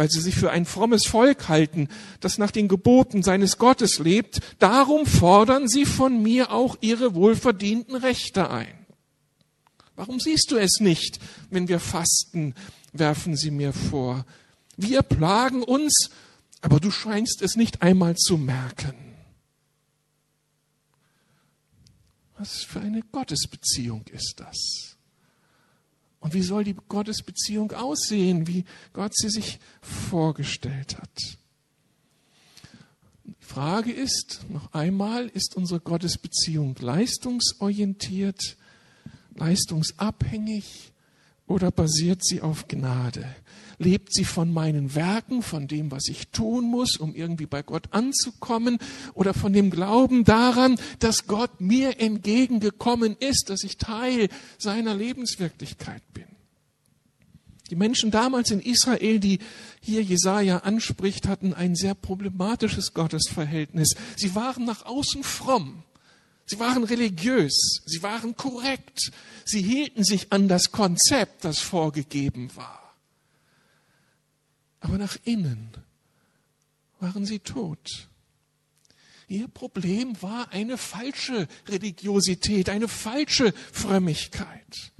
[0.00, 1.88] weil sie sich für ein frommes Volk halten,
[2.20, 7.96] das nach den Geboten seines Gottes lebt, darum fordern sie von mir auch ihre wohlverdienten
[7.96, 8.86] Rechte ein.
[9.96, 11.18] Warum siehst du es nicht,
[11.50, 12.54] wenn wir fasten,
[12.94, 14.24] werfen sie mir vor.
[14.78, 16.08] Wir plagen uns,
[16.62, 18.94] aber du scheinst es nicht einmal zu merken.
[22.38, 24.89] Was für eine Gottesbeziehung ist das?
[26.20, 31.38] Und wie soll die Gottesbeziehung aussehen, wie Gott sie sich vorgestellt hat?
[33.24, 38.56] Die Frage ist, noch einmal, ist unsere Gottesbeziehung leistungsorientiert,
[39.34, 40.92] leistungsabhängig
[41.46, 43.34] oder basiert sie auf Gnade?
[43.82, 47.88] Lebt sie von meinen Werken, von dem, was ich tun muss, um irgendwie bei Gott
[47.92, 48.78] anzukommen,
[49.14, 56.02] oder von dem Glauben daran, dass Gott mir entgegengekommen ist, dass ich Teil seiner Lebenswirklichkeit
[56.12, 56.26] bin?
[57.70, 59.38] Die Menschen damals in Israel, die
[59.80, 63.94] hier Jesaja anspricht, hatten ein sehr problematisches Gottesverhältnis.
[64.14, 65.84] Sie waren nach außen fromm.
[66.44, 67.80] Sie waren religiös.
[67.86, 69.10] Sie waren korrekt.
[69.46, 72.89] Sie hielten sich an das Konzept, das vorgegeben war.
[74.80, 75.70] Aber nach innen
[76.98, 78.08] waren sie tot.
[79.28, 84.92] Ihr Problem war eine falsche Religiosität, eine falsche Frömmigkeit.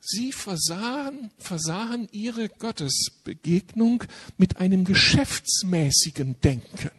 [0.00, 4.02] Sie versahen, versahen ihre Gottesbegegnung
[4.36, 6.90] mit einem geschäftsmäßigen Denken.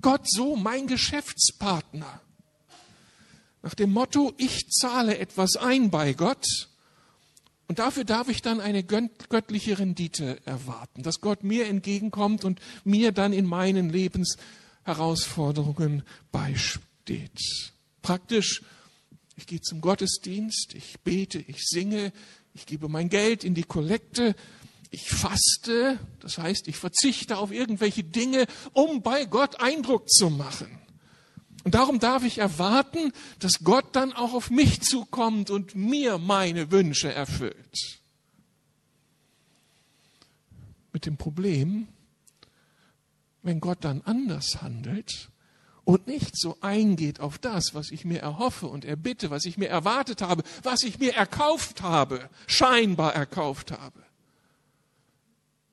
[0.00, 2.22] Gott so mein Geschäftspartner.
[3.62, 6.46] Nach dem Motto, ich zahle etwas ein bei Gott
[7.68, 13.12] und dafür darf ich dann eine göttliche Rendite erwarten, dass Gott mir entgegenkommt und mir
[13.12, 16.02] dann in meinen Lebensherausforderungen
[16.32, 17.38] beisteht.
[18.00, 18.62] Praktisch,
[19.36, 22.10] ich gehe zum Gottesdienst, ich bete, ich singe,
[22.54, 24.34] ich gebe mein Geld in die Kollekte,
[24.90, 30.78] ich faste, das heißt, ich verzichte auf irgendwelche Dinge, um bei Gott Eindruck zu machen.
[31.68, 36.70] Und darum darf ich erwarten, dass Gott dann auch auf mich zukommt und mir meine
[36.70, 38.00] Wünsche erfüllt.
[40.94, 41.86] Mit dem Problem,
[43.42, 45.28] wenn Gott dann anders handelt
[45.84, 49.68] und nicht so eingeht auf das, was ich mir erhoffe und erbitte, was ich mir
[49.68, 54.02] erwartet habe, was ich mir erkauft habe, scheinbar erkauft habe,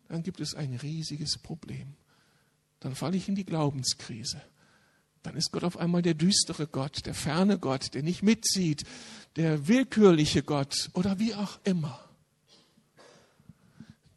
[0.10, 1.94] dann gibt es ein riesiges Problem.
[2.82, 4.42] Dann falle ich in die Glaubenskrise
[5.26, 8.84] dann ist Gott auf einmal der düstere Gott, der ferne Gott, der nicht mitzieht,
[9.36, 12.00] der willkürliche Gott oder wie auch immer.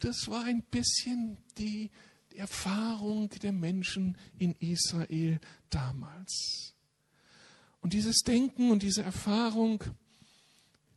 [0.00, 1.90] Das war ein bisschen die
[2.36, 5.40] Erfahrung der Menschen in Israel
[5.70, 6.74] damals.
[7.80, 9.82] Und dieses Denken und diese Erfahrung,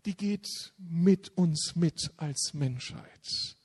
[0.06, 0.47] die geht
[0.78, 3.56] mit uns mit als Menschheit.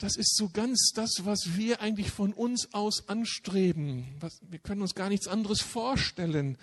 [0.00, 4.06] Das ist so ganz das, was wir eigentlich von uns aus anstreben.
[4.18, 6.56] Was, wir können uns gar nichts anderes vorstellen.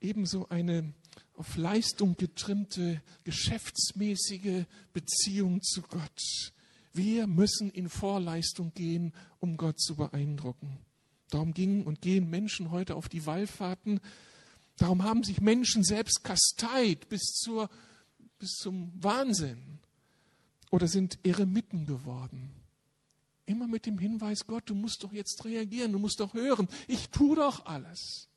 [0.00, 0.92] Ebenso eine
[1.36, 6.52] auf Leistung getrimmte, geschäftsmäßige Beziehung zu Gott.
[6.92, 10.78] Wir müssen in Vorleistung gehen, um Gott zu beeindrucken.
[11.30, 14.00] Darum gingen und gehen Menschen heute auf die Wallfahrten.
[14.76, 17.70] Darum haben sich Menschen selbst kasteit bis, zur,
[18.40, 19.78] bis zum Wahnsinn
[20.74, 22.50] oder sind Eremiten geworden.
[23.46, 27.10] Immer mit dem Hinweis, Gott, du musst doch jetzt reagieren, du musst doch hören, ich
[27.10, 28.28] tue doch alles.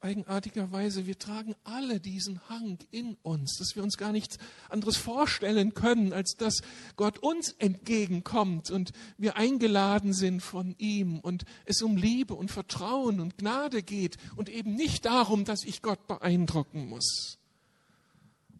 [0.00, 4.38] Eigenartigerweise, wir tragen alle diesen Hang in uns, dass wir uns gar nichts
[4.70, 6.62] anderes vorstellen können, als dass
[6.96, 13.20] Gott uns entgegenkommt und wir eingeladen sind von ihm und es um Liebe und Vertrauen
[13.20, 17.38] und Gnade geht und eben nicht darum, dass ich Gott beeindrucken muss.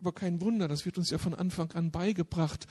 [0.02, 2.66] Aber kein Wunder, das wird uns ja von Anfang an beigebracht,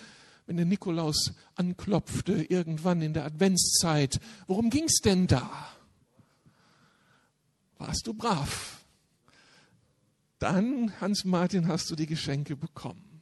[0.48, 4.20] wenn der Nikolaus anklopfte, irgendwann in der Adventszeit.
[4.48, 5.50] Worum ging es denn da?
[7.78, 8.84] Warst du brav?
[10.40, 13.22] Dann, Hans-Martin, hast du die Geschenke bekommen.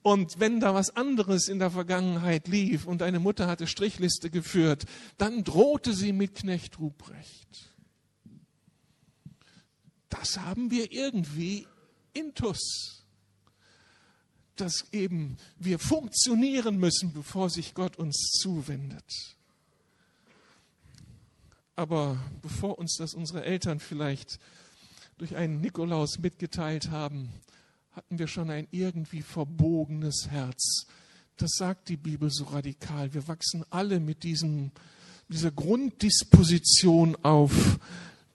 [0.00, 4.86] Und wenn da was anderes in der Vergangenheit lief und deine Mutter hatte Strichliste geführt,
[5.18, 7.70] dann drohte sie mit Knecht Ruprecht.
[10.08, 11.66] Das haben wir irgendwie
[12.14, 12.99] intus
[14.60, 19.36] dass eben wir funktionieren müssen, bevor sich Gott uns zuwendet.
[21.76, 24.38] Aber bevor uns das unsere Eltern vielleicht
[25.18, 27.30] durch einen Nikolaus mitgeteilt haben,
[27.92, 30.86] hatten wir schon ein irgendwie verbogenes Herz.
[31.36, 33.14] Das sagt die Bibel so radikal.
[33.14, 34.72] Wir wachsen alle mit diesem,
[35.28, 37.78] dieser Grunddisposition auf,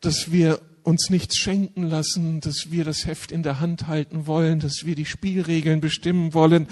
[0.02, 4.60] dass wir uns nichts schenken lassen, dass wir das Heft in der Hand halten wollen,
[4.60, 6.68] dass wir die Spielregeln bestimmen wollen,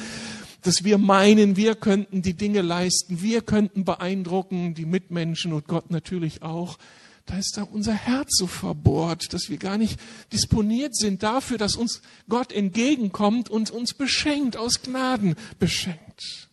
[0.62, 5.91] dass wir meinen, wir könnten die Dinge leisten, wir könnten beeindrucken, die Mitmenschen und Gott
[5.91, 6.78] natürlich auch.
[7.26, 9.99] Da ist da unser Herz so verbohrt, dass wir gar nicht
[10.32, 16.49] disponiert sind dafür, dass uns Gott entgegenkommt und uns beschenkt, aus Gnaden beschenkt.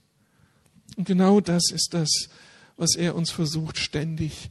[0.97, 2.29] Und genau das ist das,
[2.77, 4.51] was er uns versucht ständig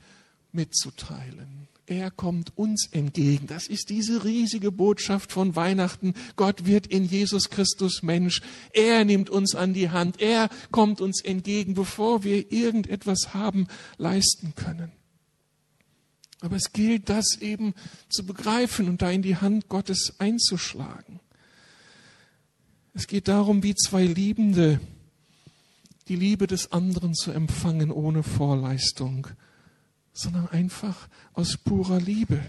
[0.52, 1.59] mitzuteilen.
[1.89, 3.47] Er kommt uns entgegen.
[3.47, 6.13] Das ist diese riesige Botschaft von Weihnachten.
[6.36, 8.43] Gott wird in Jesus Christus Mensch.
[8.73, 10.21] Er nimmt uns an die Hand.
[10.21, 13.65] Er kommt uns entgegen, bevor wir irgendetwas haben
[13.97, 14.91] leisten können.
[16.41, 17.73] Aber es gilt, das eben
[18.08, 21.19] zu begreifen und da in die Hand Gottes einzuschlagen.
[22.93, 24.80] Es geht darum, wie zwei Liebende
[26.08, 29.25] die Liebe des anderen zu empfangen ohne Vorleistung
[30.20, 32.40] sondern einfach aus purer Liebe.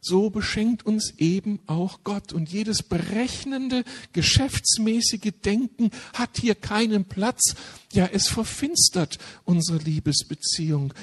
[0.00, 2.32] So beschenkt uns eben auch Gott.
[2.32, 7.54] Und jedes berechnende, geschäftsmäßige Denken hat hier keinen Platz.
[7.92, 10.94] Ja, es verfinstert unsere Liebesbeziehung.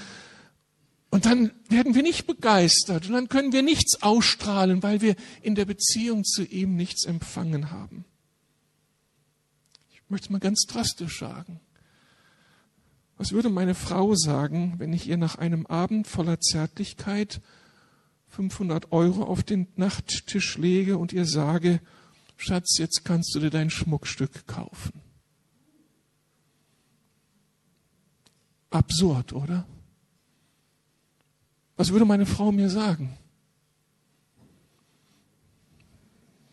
[1.09, 5.55] Und dann werden wir nicht begeistert und dann können wir nichts ausstrahlen, weil wir in
[5.55, 8.05] der Beziehung zu ihm nichts empfangen haben.
[9.93, 11.59] Ich möchte es mal ganz drastisch sagen.
[13.17, 17.41] Was würde meine Frau sagen, wenn ich ihr nach einem Abend voller Zärtlichkeit
[18.27, 21.79] 500 Euro auf den Nachttisch lege und ihr sage,
[22.35, 25.01] Schatz, jetzt kannst du dir dein Schmuckstück kaufen?
[28.69, 29.65] Absurd, oder?
[31.77, 33.17] Was würde meine Frau mir sagen?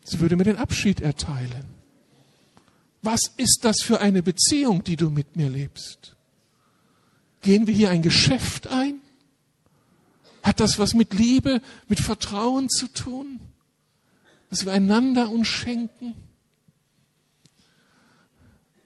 [0.05, 1.65] Sie würde mir den Abschied erteilen.
[3.01, 6.15] Was ist das für eine Beziehung, die du mit mir lebst?
[7.43, 9.01] Gehen wir hier ein Geschäft ein?
[10.41, 13.39] Hat das was mit Liebe, mit Vertrauen zu tun?
[14.49, 16.15] Dass wir einander uns schenken?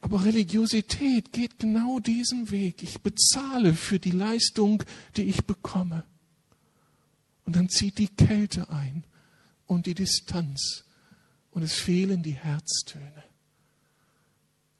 [0.01, 2.83] Aber Religiosität geht genau diesen Weg.
[2.83, 4.83] Ich bezahle für die Leistung,
[5.15, 6.03] die ich bekomme.
[7.45, 9.03] Und dann zieht die Kälte ein
[9.65, 10.85] und die Distanz
[11.51, 13.23] und es fehlen die Herztöne.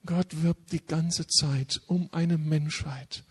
[0.06, 3.24] Gott wirbt die ganze Zeit um eine Menschheit,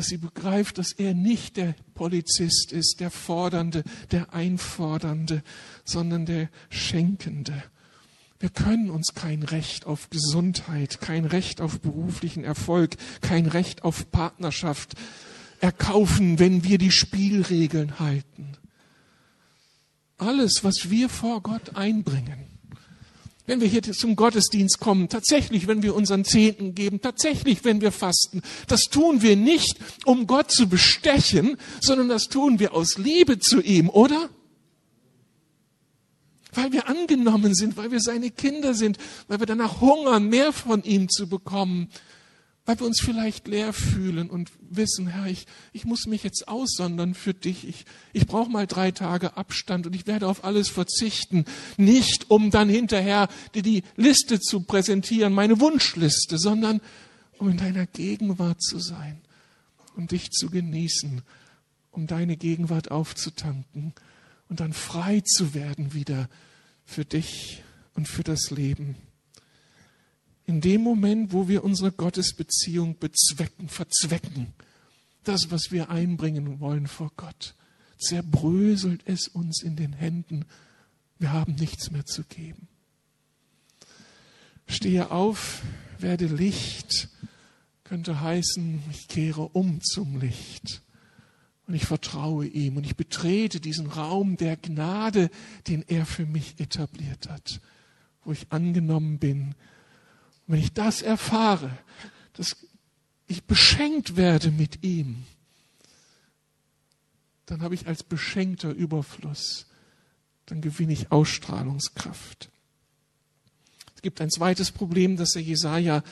[0.00, 5.42] dass sie begreift, dass er nicht der Polizist ist, der Fordernde, der Einfordernde,
[5.84, 7.62] sondern der Schenkende.
[8.38, 14.10] Wir können uns kein Recht auf Gesundheit, kein Recht auf beruflichen Erfolg, kein Recht auf
[14.10, 14.94] Partnerschaft
[15.60, 18.56] erkaufen, wenn wir die Spielregeln halten.
[20.16, 22.46] Alles, was wir vor Gott einbringen,
[23.50, 27.90] wenn wir hier zum Gottesdienst kommen, tatsächlich, wenn wir unseren Zehnten geben, tatsächlich, wenn wir
[27.90, 33.40] fasten, das tun wir nicht, um Gott zu bestechen, sondern das tun wir aus Liebe
[33.40, 34.30] zu ihm, oder?
[36.52, 40.84] Weil wir angenommen sind, weil wir seine Kinder sind, weil wir danach hungern, mehr von
[40.84, 41.88] ihm zu bekommen
[42.70, 47.14] weil wir uns vielleicht leer fühlen und wissen, Herr, ich, ich muss mich jetzt aussondern
[47.14, 47.66] für dich.
[47.66, 51.46] Ich, ich brauche mal drei Tage Abstand und ich werde auf alles verzichten.
[51.78, 56.80] Nicht, um dann hinterher dir die Liste zu präsentieren, meine Wunschliste, sondern
[57.38, 59.20] um in deiner Gegenwart zu sein,
[59.96, 61.22] um dich zu genießen,
[61.90, 63.94] um deine Gegenwart aufzutanken
[64.48, 66.28] und dann frei zu werden wieder
[66.84, 68.94] für dich und für das Leben
[70.50, 74.48] in dem Moment, wo wir unsere Gottesbeziehung bezwecken, verzwecken,
[75.22, 77.54] das, was wir einbringen wollen vor Gott,
[77.98, 80.44] zerbröselt es uns in den Händen.
[81.20, 82.66] Wir haben nichts mehr zu geben.
[84.66, 85.62] Stehe auf,
[86.00, 87.08] werde Licht,
[87.84, 90.82] könnte heißen, ich kehre um zum Licht
[91.68, 95.30] und ich vertraue ihm und ich betrete diesen Raum der Gnade,
[95.68, 97.60] den er für mich etabliert hat,
[98.24, 99.54] wo ich angenommen bin
[100.50, 101.70] wenn ich das erfahre,
[102.32, 102.56] dass
[103.28, 105.24] ich beschenkt werde mit ihm,
[107.46, 109.66] dann habe ich als beschenkter Überfluss,
[110.46, 112.50] dann gewinne ich Ausstrahlungskraft.
[113.94, 116.02] Es gibt ein zweites Problem, das der Jesaja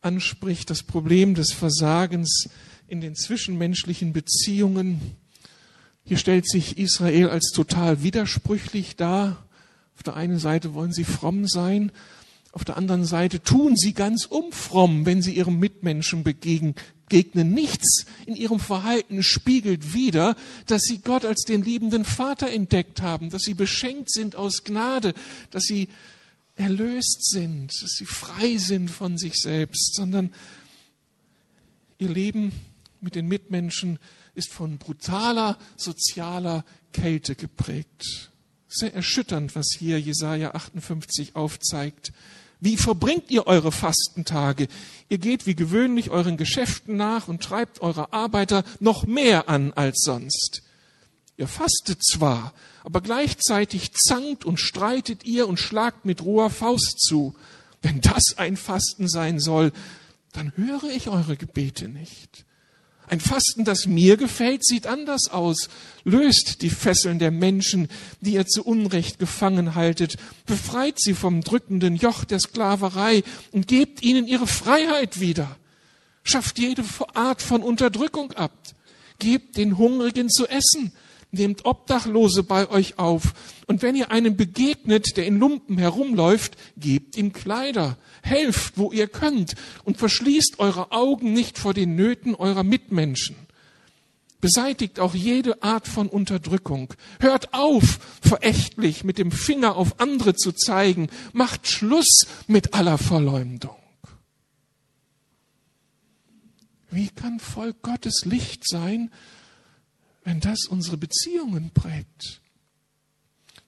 [0.00, 2.48] anspricht, das Problem des Versagens
[2.86, 5.00] in den zwischenmenschlichen Beziehungen.
[6.04, 9.44] Hier stellt sich Israel als total widersprüchlich dar.
[9.96, 11.92] Auf der einen Seite wollen sie fromm sein,
[12.54, 16.74] auf der anderen Seite tun sie ganz umfromm, wenn sie ihrem Mitmenschen begegnen.
[17.52, 20.36] Nichts in ihrem Verhalten spiegelt wider,
[20.66, 25.14] dass sie Gott als den liebenden Vater entdeckt haben, dass sie beschenkt sind aus Gnade,
[25.50, 25.88] dass sie
[26.54, 30.32] erlöst sind, dass sie frei sind von sich selbst, sondern
[31.98, 32.52] ihr Leben
[33.00, 33.98] mit den Mitmenschen
[34.36, 38.30] ist von brutaler sozialer Kälte geprägt.
[38.68, 42.12] Sehr erschütternd, was hier Jesaja 58 aufzeigt
[42.60, 44.68] Wie verbringt ihr eure Fastentage?
[45.08, 50.02] Ihr geht wie gewöhnlich euren Geschäften nach und treibt eure Arbeiter noch mehr an als
[50.02, 50.62] sonst.
[51.36, 57.34] Ihr fastet zwar, aber gleichzeitig zankt und streitet ihr und schlagt mit roher Faust zu.
[57.82, 59.72] Wenn das ein Fasten sein soll,
[60.32, 62.44] dann höre ich eure Gebete nicht.
[63.06, 65.68] Ein Fasten, das mir gefällt, sieht anders aus.
[66.04, 67.88] Löst die Fesseln der Menschen,
[68.20, 70.16] die ihr zu Unrecht gefangen haltet.
[70.46, 75.56] Befreit sie vom drückenden Joch der Sklaverei und gebt ihnen ihre Freiheit wieder.
[76.22, 76.82] Schafft jede
[77.12, 78.52] Art von Unterdrückung ab.
[79.18, 80.92] Gebt den Hungrigen zu essen.
[81.34, 83.34] Nehmt Obdachlose bei euch auf.
[83.66, 89.08] Und wenn ihr einem begegnet, der in Lumpen herumläuft, gebt ihm Kleider helft, wo ihr
[89.08, 89.54] könnt
[89.84, 93.36] und verschließt eure Augen nicht vor den Nöten eurer Mitmenschen.
[94.40, 96.92] Beseitigt auch jede Art von Unterdrückung.
[97.18, 101.08] Hört auf, verächtlich mit dem Finger auf andere zu zeigen.
[101.32, 103.76] Macht Schluss mit aller Verleumdung.
[106.90, 109.10] Wie kann Volk Gottes Licht sein,
[110.24, 112.40] wenn das unsere Beziehungen prägt?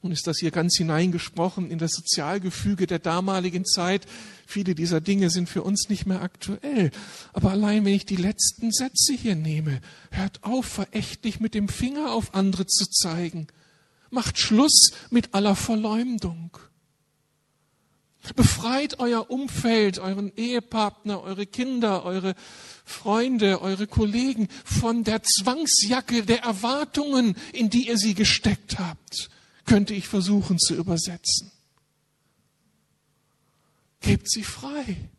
[0.03, 4.07] Nun ist das hier ganz hineingesprochen in das Sozialgefüge der damaligen Zeit.
[4.47, 6.93] Viele dieser Dinge sind für uns nicht mehr aktuell.
[7.33, 9.81] Aber allein wenn ich die letzten Sätze hier nehme,
[10.13, 13.49] hört auf, verächtlich mit dem Finger auf andere zu zeigen.
[14.11, 16.57] Macht Schluss mit aller Verleumdung.
[18.35, 22.35] Befreit euer Umfeld, euren Ehepartner, eure Kinder, eure
[22.87, 29.29] Freunde, eure Kollegen von der Zwangsjacke der Erwartungen, in die ihr sie gesteckt habt
[29.67, 31.51] könnte ich versuchen zu übersetzen.
[34.01, 35.11] Gebt sie frei.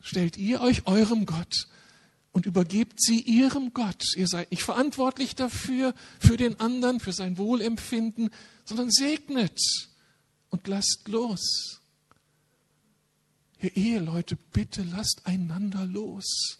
[0.00, 1.68] Stellt ihr euch eurem Gott
[2.32, 4.14] und übergebt sie ihrem Gott.
[4.16, 8.30] Ihr seid nicht verantwortlich dafür, für den anderen, für sein Wohlempfinden,
[8.64, 9.58] sondern segnet
[10.50, 11.80] und lasst los.
[13.62, 16.58] Ihr Eheleute, bitte lasst einander los.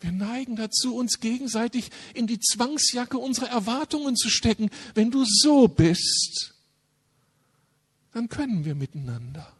[0.00, 4.70] Wir neigen dazu, uns gegenseitig in die Zwangsjacke unserer Erwartungen zu stecken.
[4.94, 6.54] Wenn du so bist,
[8.12, 9.52] dann können wir miteinander.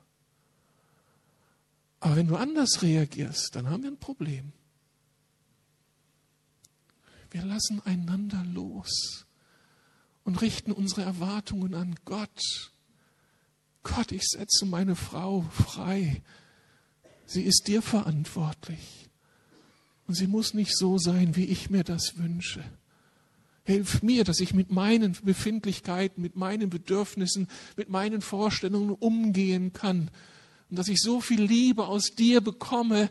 [2.00, 4.52] Aber wenn du anders reagierst, dann haben wir ein Problem.
[7.30, 9.26] Wir lassen einander los
[10.24, 12.72] und richten unsere Erwartungen an Gott.
[13.86, 16.22] Gott, ich setze meine Frau frei.
[17.24, 19.08] Sie ist dir verantwortlich.
[20.08, 22.64] Und sie muss nicht so sein, wie ich mir das wünsche.
[23.64, 30.10] Hilf mir, dass ich mit meinen Befindlichkeiten, mit meinen Bedürfnissen, mit meinen Vorstellungen umgehen kann.
[30.68, 33.08] Und dass ich so viel Liebe aus dir bekomme,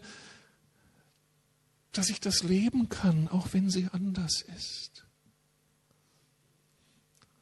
[1.94, 5.06] dass ich das leben kann, auch wenn sie anders ist.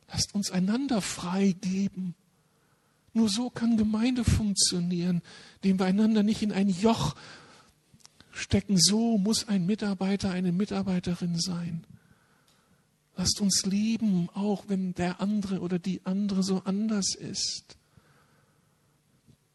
[0.08, 2.14] Lasst uns einander freigeben.
[3.14, 5.22] Nur so kann Gemeinde funktionieren,
[5.62, 7.16] indem wir einander nicht in ein Joch
[8.32, 8.78] stecken.
[8.78, 11.86] So muss ein Mitarbeiter, eine Mitarbeiterin sein.
[13.16, 17.78] Lasst uns lieben, auch wenn der andere oder die andere so anders ist.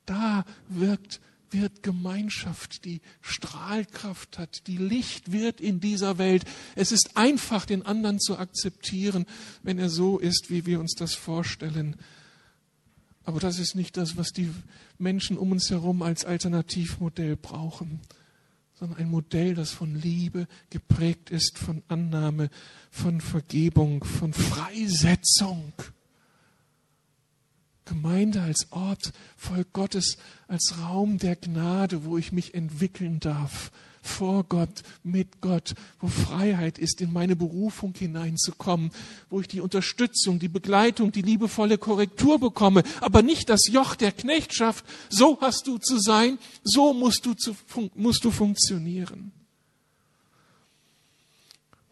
[0.06, 6.44] Da wirkt, wird Gemeinschaft, die Strahlkraft hat, die Licht wird in dieser Welt.
[6.76, 9.26] Es ist einfach, den anderen zu akzeptieren,
[9.64, 11.96] wenn er so ist, wie wir uns das vorstellen.
[13.28, 14.50] Aber das ist nicht das, was die
[14.96, 18.00] Menschen um uns herum als Alternativmodell brauchen
[18.72, 22.48] sondern ein Modell, das von Liebe geprägt ist, von Annahme,
[22.90, 25.74] von Vergebung, von Freisetzung.
[27.84, 30.16] Gemeinde als Ort, Volk Gottes,
[30.46, 33.72] als Raum der Gnade, wo ich mich entwickeln darf,
[34.08, 38.90] vor Gott, mit Gott, wo Freiheit ist, in meine Berufung hineinzukommen,
[39.30, 44.12] wo ich die Unterstützung, die Begleitung, die liebevolle Korrektur bekomme, aber nicht das Joch der
[44.12, 44.84] Knechtschaft.
[45.08, 47.54] So hast du zu sein, so musst du, zu,
[47.94, 49.32] musst du funktionieren.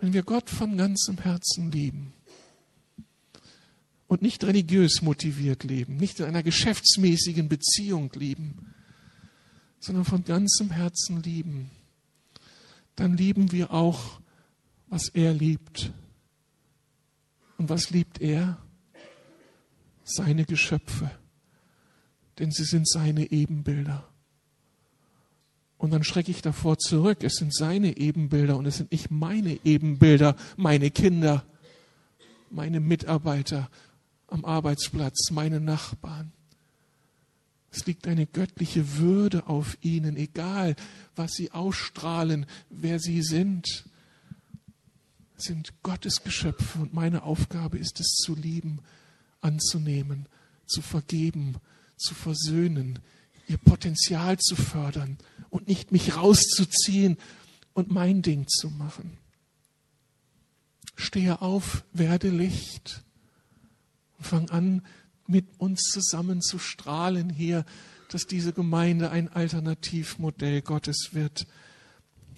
[0.01, 2.13] Wenn wir Gott von ganzem Herzen lieben
[4.09, 8.75] und nicht religiös motiviert leben, nicht in einer geschäftsmäßigen Beziehung lieben,
[9.81, 11.71] sondern von ganzem Herzen lieben,
[12.97, 14.21] dann lieben wir auch,
[14.89, 15.93] was er liebt.
[17.59, 18.59] Und was liebt er?
[20.05, 21.11] Seine Geschöpfe.
[22.39, 24.09] Denn sie sind seine Ebenbilder.
[25.79, 27.23] Und dann schrecke ich davor zurück.
[27.23, 31.45] Es sind seine Ebenbilder und es sind nicht meine Ebenbilder, meine Kinder,
[32.51, 33.69] meine Mitarbeiter
[34.29, 36.33] am Arbeitsplatz, meine Nachbarn.
[37.77, 40.77] Es liegt eine göttliche Würde auf ihnen, egal
[41.15, 43.85] was sie ausstrahlen, wer sie sind.
[45.37, 48.81] Es sind Gottes Geschöpfe und meine Aufgabe ist es zu lieben,
[49.43, 50.27] anzunehmen,
[50.65, 51.57] zu vergeben,
[51.99, 53.01] zu versöhnen,
[53.47, 55.19] ihr Potenzial zu fördern
[55.51, 57.19] und nicht mich rauszuziehen
[57.75, 59.19] und mein Ding zu machen.
[60.95, 63.03] Stehe auf, werde Licht
[64.17, 64.83] und fang an,
[65.29, 67.65] mit uns zusammen zu strahlen hier,
[68.11, 71.47] dass diese Gemeinde ein Alternativmodell Gottes wird,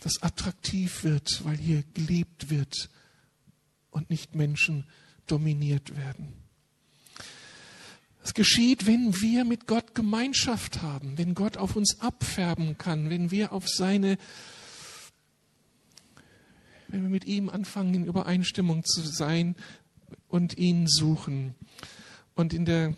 [0.00, 2.88] das attraktiv wird, weil hier geliebt wird
[3.90, 4.86] und nicht Menschen
[5.26, 6.32] dominiert werden.
[8.28, 13.30] Es geschieht, wenn wir mit Gott Gemeinschaft haben, wenn Gott auf uns abfärben kann, wenn
[13.30, 14.18] wir auf seine,
[16.88, 19.56] wenn wir mit ihm anfangen, in Übereinstimmung zu sein
[20.28, 21.54] und ihn suchen.
[22.38, 22.94] Und in, der,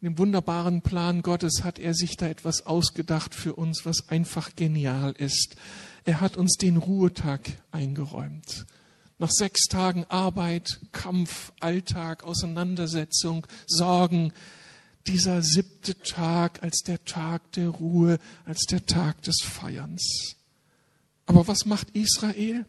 [0.00, 4.54] in dem wunderbaren Plan Gottes hat er sich da etwas ausgedacht für uns, was einfach
[4.54, 5.56] genial ist.
[6.04, 7.40] Er hat uns den Ruhetag
[7.72, 8.66] eingeräumt.
[9.18, 14.32] Nach sechs Tagen Arbeit, Kampf, Alltag, Auseinandersetzung, Sorgen,
[15.08, 20.36] dieser siebte Tag als der Tag der Ruhe, als der Tag des Feierns.
[21.26, 22.64] Aber was macht Israel?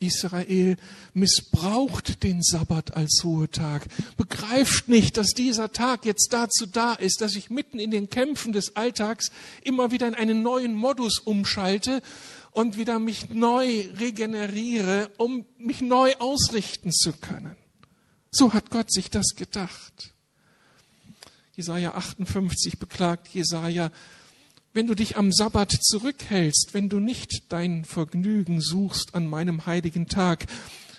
[0.00, 0.76] Israel
[1.14, 3.86] missbraucht den Sabbat als Ruhetag,
[4.16, 8.52] begreift nicht, dass dieser Tag jetzt dazu da ist, dass ich mitten in den Kämpfen
[8.52, 9.30] des Alltags
[9.62, 12.02] immer wieder in einen neuen Modus umschalte
[12.50, 17.56] und wieder mich neu regeneriere, um mich neu ausrichten zu können.
[18.30, 20.12] So hat Gott sich das gedacht.
[21.56, 23.92] Jesaja 58 beklagt Jesaja,
[24.74, 30.08] wenn du dich am Sabbat zurückhältst, wenn du nicht dein Vergnügen suchst an meinem heiligen
[30.08, 30.46] Tag,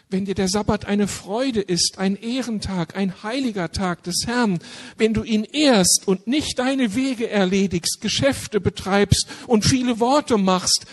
[0.09, 4.59] wenn dir der Sabbat eine Freude ist, ein Ehrentag, ein heiliger Tag des Herrn,
[4.97, 10.85] wenn du ihn ehrst und nicht deine Wege erledigst, Geschäfte betreibst und viele Worte machst,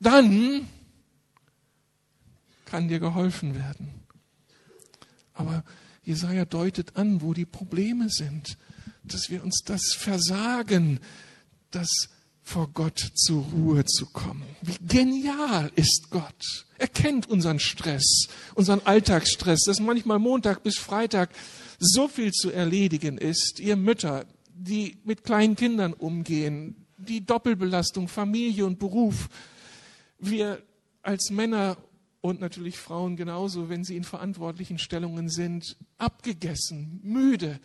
[0.00, 0.68] dann
[2.66, 3.88] kann dir geholfen werden.
[5.32, 5.64] Aber
[6.02, 8.58] Jesaja deutet an, wo die Probleme sind,
[9.04, 11.00] dass wir uns das versagen,
[11.70, 12.10] das
[12.48, 14.42] vor Gott zur Ruhe zu kommen.
[14.62, 16.66] Wie genial ist Gott.
[16.78, 21.28] Er kennt unseren Stress, unseren Alltagsstress, dass manchmal Montag bis Freitag
[21.78, 23.60] so viel zu erledigen ist.
[23.60, 24.24] Ihr Mütter,
[24.54, 29.28] die mit kleinen Kindern umgehen, die Doppelbelastung, Familie und Beruf,
[30.18, 30.62] wir
[31.02, 31.76] als Männer
[32.22, 37.60] und natürlich Frauen genauso, wenn sie in verantwortlichen Stellungen sind, abgegessen, müde.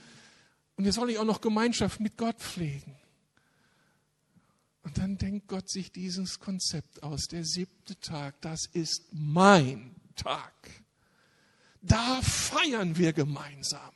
[0.76, 2.98] Und jetzt soll ich auch noch Gemeinschaft mit Gott pflegen.
[4.84, 7.28] Und dann denkt Gott sich dieses Konzept aus.
[7.28, 10.54] Der siebte Tag, das ist mein Tag.
[11.82, 13.92] Da feiern wir gemeinsam.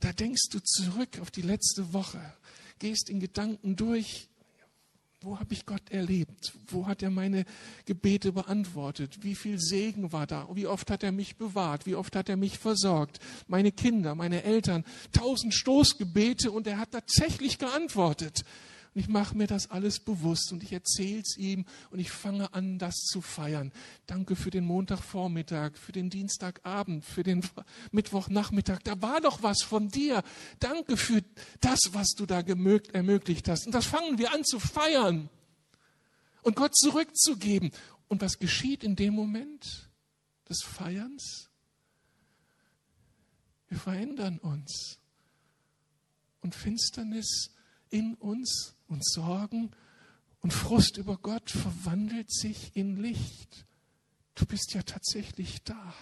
[0.00, 2.20] Da denkst du zurück auf die letzte Woche,
[2.78, 4.28] gehst in Gedanken durch,
[5.22, 6.54] wo habe ich Gott erlebt?
[6.68, 7.44] Wo hat er meine
[7.84, 9.22] Gebete beantwortet?
[9.22, 10.48] Wie viel Segen war da?
[10.54, 11.84] Wie oft hat er mich bewahrt?
[11.84, 13.18] Wie oft hat er mich versorgt?
[13.46, 14.82] Meine Kinder, meine Eltern,
[15.12, 18.44] tausend Stoßgebete und er hat tatsächlich geantwortet.
[18.92, 22.52] Und ich mache mir das alles bewusst und ich erzähle es ihm und ich fange
[22.54, 23.70] an, das zu feiern.
[24.06, 27.46] Danke für den Montagvormittag, für den Dienstagabend, für den
[27.92, 28.80] Mittwochnachmittag.
[28.82, 30.24] Da war doch was von dir.
[30.58, 31.22] Danke für
[31.60, 33.66] das, was du da ermöglicht hast.
[33.66, 35.30] Und das fangen wir an zu feiern
[36.42, 37.70] und Gott zurückzugeben.
[38.08, 39.88] Und was geschieht in dem Moment
[40.48, 41.48] des Feierns?
[43.68, 44.98] Wir verändern uns.
[46.40, 47.54] Und Finsternis
[47.90, 49.70] in uns und Sorgen
[50.40, 53.66] und Frust über Gott verwandelt sich in Licht.
[54.34, 55.94] Du bist ja tatsächlich da.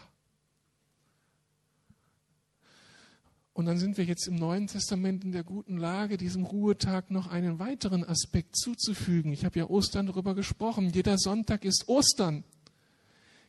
[3.53, 7.27] Und dann sind wir jetzt im Neuen Testament in der guten Lage, diesem Ruhetag noch
[7.27, 9.33] einen weiteren Aspekt zuzufügen.
[9.33, 10.91] Ich habe ja Ostern darüber gesprochen.
[10.91, 12.45] Jeder Sonntag ist Ostern.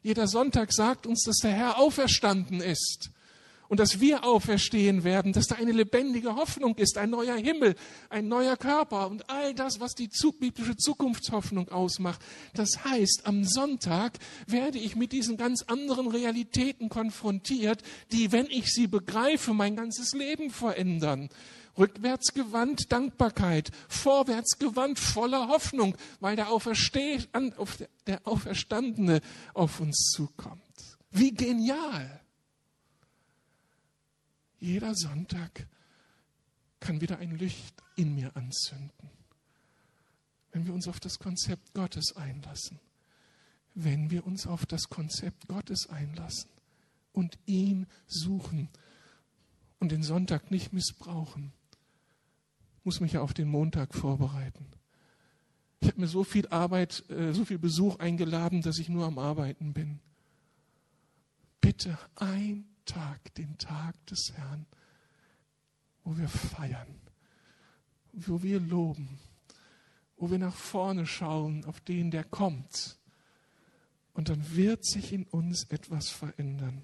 [0.01, 3.11] Jeder Sonntag sagt uns, dass der Herr auferstanden ist
[3.69, 7.75] und dass wir auferstehen werden, dass da eine lebendige Hoffnung ist, ein neuer Himmel,
[8.09, 10.09] ein neuer Körper und all das, was die
[10.39, 12.19] biblische Zukunftshoffnung ausmacht.
[12.55, 14.17] Das heißt, am Sonntag
[14.47, 20.13] werde ich mit diesen ganz anderen Realitäten konfrontiert, die, wenn ich sie begreife, mein ganzes
[20.13, 21.29] Leben verändern.
[21.77, 27.19] Rückwärts gewandt Dankbarkeit, vorwärts gewandt voller Hoffnung, weil der, Aufersteh
[28.07, 29.21] der Auferstandene
[29.53, 30.61] auf uns zukommt.
[31.11, 32.19] Wie genial!
[34.59, 35.67] Jeder Sonntag
[36.79, 39.09] kann wieder ein Licht in mir anzünden,
[40.51, 42.79] wenn wir uns auf das Konzept Gottes einlassen.
[43.75, 46.49] Wenn wir uns auf das Konzept Gottes einlassen
[47.13, 48.69] und ihn suchen
[49.79, 51.53] und den Sonntag nicht missbrauchen,
[52.83, 54.65] muss mich ja auf den Montag vorbereiten.
[55.79, 59.17] Ich habe mir so viel Arbeit, äh, so viel Besuch eingeladen, dass ich nur am
[59.17, 59.99] Arbeiten bin.
[61.61, 64.65] Bitte ein Tag, den Tag des Herrn,
[66.03, 66.87] wo wir feiern,
[68.13, 69.19] wo wir loben,
[70.17, 72.97] wo wir nach vorne schauen auf den, der kommt.
[74.13, 76.83] Und dann wird sich in uns etwas verändern.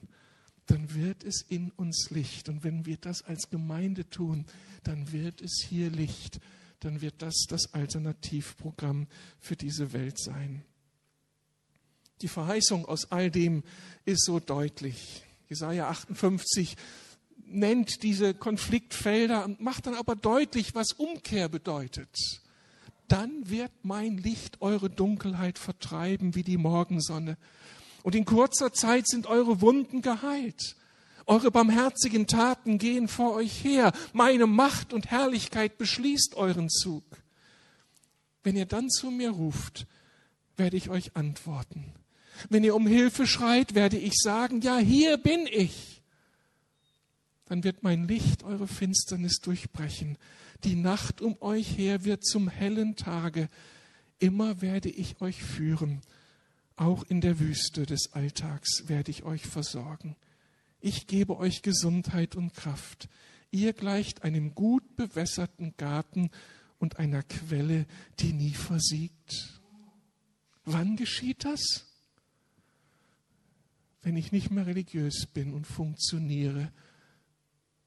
[0.68, 2.50] Dann wird es in uns Licht.
[2.50, 4.46] Und wenn wir das als Gemeinde tun,
[4.84, 6.40] dann wird es hier Licht.
[6.82, 9.08] Dann wird das das Alternativprogramm
[9.40, 10.64] für diese Welt sein.
[12.22, 13.64] Die Verheißung aus all dem
[14.06, 15.26] ist so deutlich.
[15.50, 16.76] Jesaja 58
[17.48, 22.10] nennt diese Konfliktfelder und macht dann aber deutlich, was Umkehr bedeutet.
[23.08, 27.38] Dann wird mein Licht eure Dunkelheit vertreiben wie die Morgensonne.
[28.04, 30.76] Und in kurzer Zeit sind eure Wunden geheilt.
[31.28, 33.92] Eure barmherzigen Taten gehen vor euch her.
[34.14, 37.04] Meine Macht und Herrlichkeit beschließt euren Zug.
[38.44, 39.88] Wenn ihr dann zu mir ruft,
[40.56, 41.94] werde ich euch antworten.
[42.50, 46.02] Wenn ihr um Hilfe schreit, werde ich sagen, ja, hier bin ich.
[47.46, 50.18] Dann wird mein Licht eure Finsternis durchbrechen.
[50.64, 53.50] Die Nacht um euch her wird zum hellen Tage.
[54.20, 56.02] Immer werde ich euch führen.
[56.76, 60.16] Auch in der Wüste des Alltags werde ich euch versorgen.
[60.82, 63.08] Ich gebe euch Gesundheit und Kraft.
[63.52, 66.32] Ihr gleicht einem gut bewässerten Garten
[66.80, 67.86] und einer Quelle,
[68.20, 69.62] die nie versiegt.
[70.66, 71.86] Wann geschieht das?
[74.06, 76.72] Wenn ich nicht mehr religiös bin und funktioniere,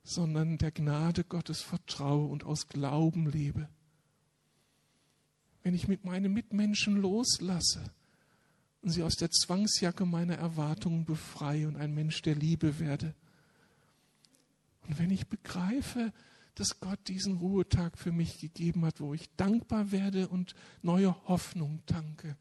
[0.02, 3.68] sondern der Gnade Gottes vertraue und aus Glauben lebe.
[5.62, 7.92] Wenn ich mit meinen Mitmenschen loslasse
[8.82, 13.14] und sie aus der Zwangsjacke meiner Erwartungen befreie und ein Mensch der Liebe werde.
[14.88, 16.12] Und wenn ich begreife,
[16.56, 21.80] dass Gott diesen Ruhetag für mich gegeben hat, wo ich dankbar werde und neue Hoffnung
[21.86, 22.36] tanke,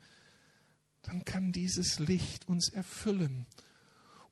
[1.04, 3.46] dann kann dieses Licht uns erfüllen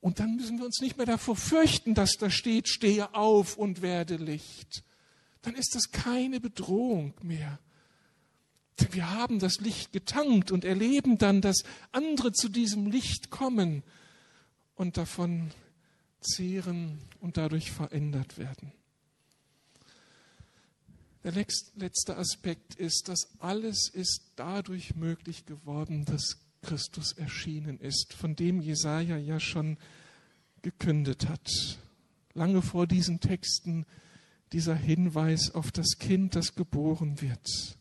[0.06, 3.82] und dann müssen wir uns nicht mehr davor fürchten, dass da steht, stehe auf und
[3.82, 4.84] werde Licht.
[5.42, 7.58] Dann ist das keine Bedrohung mehr.
[8.80, 13.82] Denn wir haben das Licht getankt und erleben dann, dass andere zu diesem Licht kommen
[14.76, 15.50] und davon
[16.22, 18.74] zehren und dadurch verändert werden.
[21.24, 28.36] Der letzte Aspekt ist, dass alles ist dadurch möglich geworden, dass Christus erschienen ist, von
[28.36, 29.78] dem Jesaja ja schon
[30.64, 31.78] gekündet hat.
[32.34, 33.86] Lange vor diesen Texten
[34.52, 37.78] dieser Hinweis auf das Kind, das geboren wird.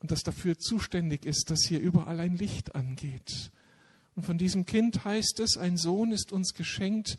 [0.00, 3.52] Und das dafür zuständig ist, dass hier überall ein Licht angeht.
[4.16, 7.16] Und von diesem Kind heißt es, ein Sohn ist uns geschenkt,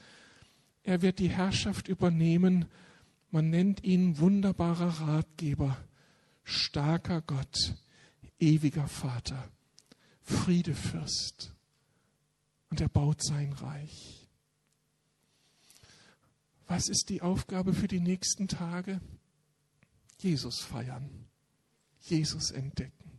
[0.83, 2.65] er wird die Herrschaft übernehmen.
[3.31, 5.77] Man nennt ihn wunderbarer Ratgeber,
[6.43, 7.75] starker Gott,
[8.39, 9.49] ewiger Vater,
[10.23, 11.53] Friedefürst.
[12.69, 14.27] Und er baut sein Reich.
[16.67, 18.99] Was ist die Aufgabe für die nächsten Tage?
[20.17, 21.27] Jesus feiern,
[21.99, 23.11] Jesus entdecken,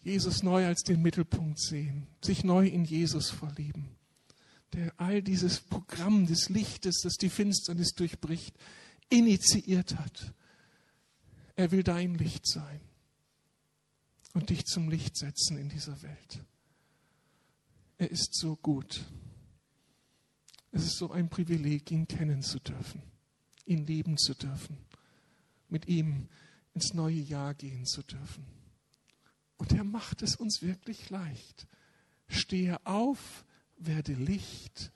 [0.00, 3.96] Jesus neu als den Mittelpunkt sehen, sich neu in Jesus verlieben,
[4.72, 8.56] der all dieses Programm des Lichtes, das die Finsternis durchbricht,
[9.08, 10.32] initiiert hat.
[11.56, 12.80] Er will dein Licht sein
[14.36, 16.44] und dich zum Licht setzen in dieser Welt.
[17.96, 19.02] Er ist so gut.
[20.72, 23.00] Es ist so ein Privileg, ihn kennen zu dürfen,
[23.64, 24.76] ihn lieben zu dürfen,
[25.70, 26.28] mit ihm
[26.74, 28.44] ins neue Jahr gehen zu dürfen.
[29.56, 31.66] Und er macht es uns wirklich leicht.
[32.28, 33.46] Stehe auf,
[33.78, 34.92] werde Licht,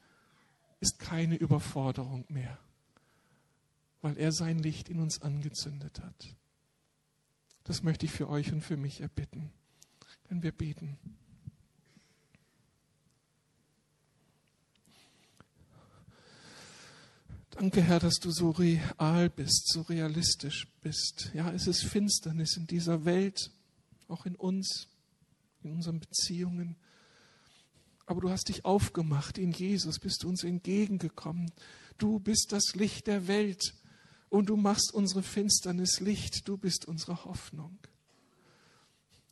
[0.80, 2.58] ist keine Überforderung mehr,
[4.02, 6.36] weil er sein Licht in uns angezündet hat.
[7.64, 9.50] Das möchte ich für euch und für mich erbitten.
[10.28, 10.98] Können wir beten?
[17.50, 21.30] Danke, Herr, dass du so real bist, so realistisch bist.
[21.34, 23.50] Ja, es ist Finsternis in dieser Welt,
[24.08, 24.88] auch in uns,
[25.62, 26.76] in unseren Beziehungen.
[28.06, 31.52] Aber du hast dich aufgemacht in Jesus, bist du uns entgegengekommen.
[31.98, 33.74] Du bist das Licht der Welt
[34.30, 37.76] und du machst unsere Finsternis Licht, du bist unsere Hoffnung.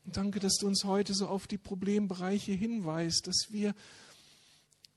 [0.04, 3.74] Und danke, dass du uns heute so auf die Problembereiche hinweist, dass wir,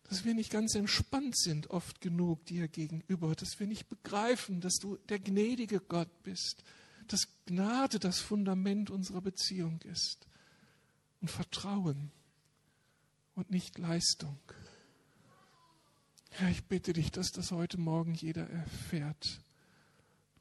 [0.10, 4.76] dass wir nicht ganz entspannt sind oft genug dir gegenüber, dass wir nicht begreifen, dass
[4.76, 6.64] du der gnädige Gott bist,
[7.08, 10.26] dass Gnade das Fundament unserer Beziehung ist
[11.22, 12.12] und Vertrauen
[13.36, 14.40] und nicht Leistung.
[16.40, 19.42] Ja, ich bitte dich, dass das heute Morgen jeder erfährt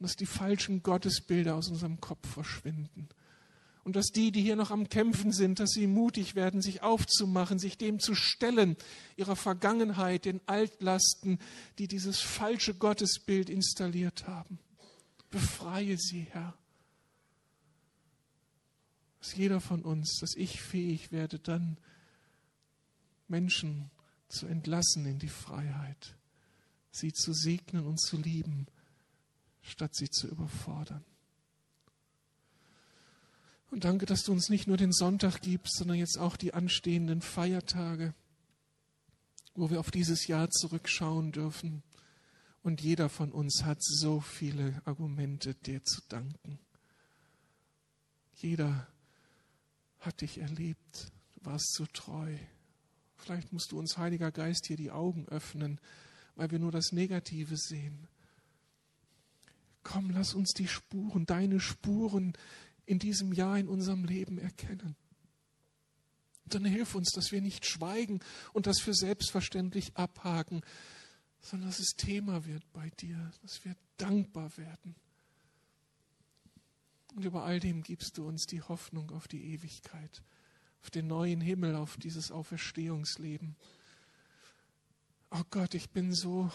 [0.01, 3.11] und dass die falschen Gottesbilder aus unserem Kopf verschwinden
[3.84, 7.59] Und dass die, die hier noch am Kämpfen sind, dass sie mutig werden, sich aufzumachen,
[7.59, 8.76] sich dem zu stellen,
[9.16, 11.38] ihrer Vergangenheit, den Altlasten,
[11.78, 14.59] die dieses falsche Gottesbild installiert haben.
[15.28, 16.55] Befreie sie, Herr.
[19.18, 21.76] Dass jeder von uns, dass ich fähig werde, dann
[23.28, 23.90] Menschen
[24.28, 26.16] zu entlassen in die Freiheit,
[26.90, 28.66] sie zu segnen und zu lieben,
[29.62, 31.04] statt sie zu überfordern.
[33.70, 37.22] Und danke, dass du uns nicht nur den Sonntag gibst, sondern jetzt auch die anstehenden
[37.22, 38.14] Feiertage,
[39.54, 41.82] wo wir auf dieses Jahr zurückschauen dürfen.
[42.62, 46.58] Und jeder von uns hat so viele Argumente, dir zu danken.
[48.34, 48.88] Jeder
[50.00, 52.36] hat dich erlebt, du warst so treu.
[53.16, 55.78] Vielleicht musst du uns, Heiliger Geist, hier die Augen öffnen,
[56.34, 58.08] weil wir nur das Negative sehen.
[59.83, 62.35] Komm, lass uns die Spuren, deine Spuren
[62.87, 64.97] in diesem Jahr in unserem Leben erkennen.
[66.45, 68.20] Und dann hilf uns, dass wir nicht schweigen
[68.53, 70.62] und das für selbstverständlich abhaken,
[71.41, 74.95] sondern dass es Thema wird bei dir, dass wir dankbar werden.
[77.14, 80.22] Und über all dem gibst du uns die Hoffnung auf die Ewigkeit,
[80.83, 83.57] auf den neuen Himmel, auf dieses Auferstehungsleben.
[85.31, 86.51] Oh Gott, ich bin so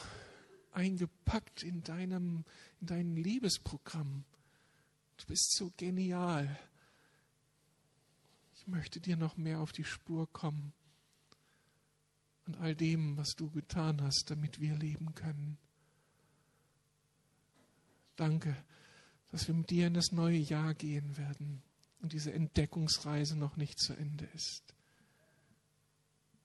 [0.72, 2.44] eingepackt in deinem,
[2.82, 4.24] in deinem Liebesprogramm.
[5.18, 6.60] Du bist so genial.
[8.56, 10.74] Ich möchte dir noch mehr auf die Spur kommen
[12.46, 15.58] an all dem, was du getan hast, damit wir leben können.
[18.16, 18.56] Danke,
[19.32, 21.62] dass wir mit dir in das neue Jahr gehen werden
[22.02, 24.74] und diese Entdeckungsreise noch nicht zu Ende ist.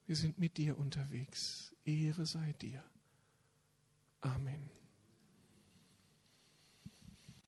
[0.06, 1.74] Wir sind mit dir unterwegs.
[1.84, 2.82] Ehre sei dir.
[4.22, 4.79] Amen.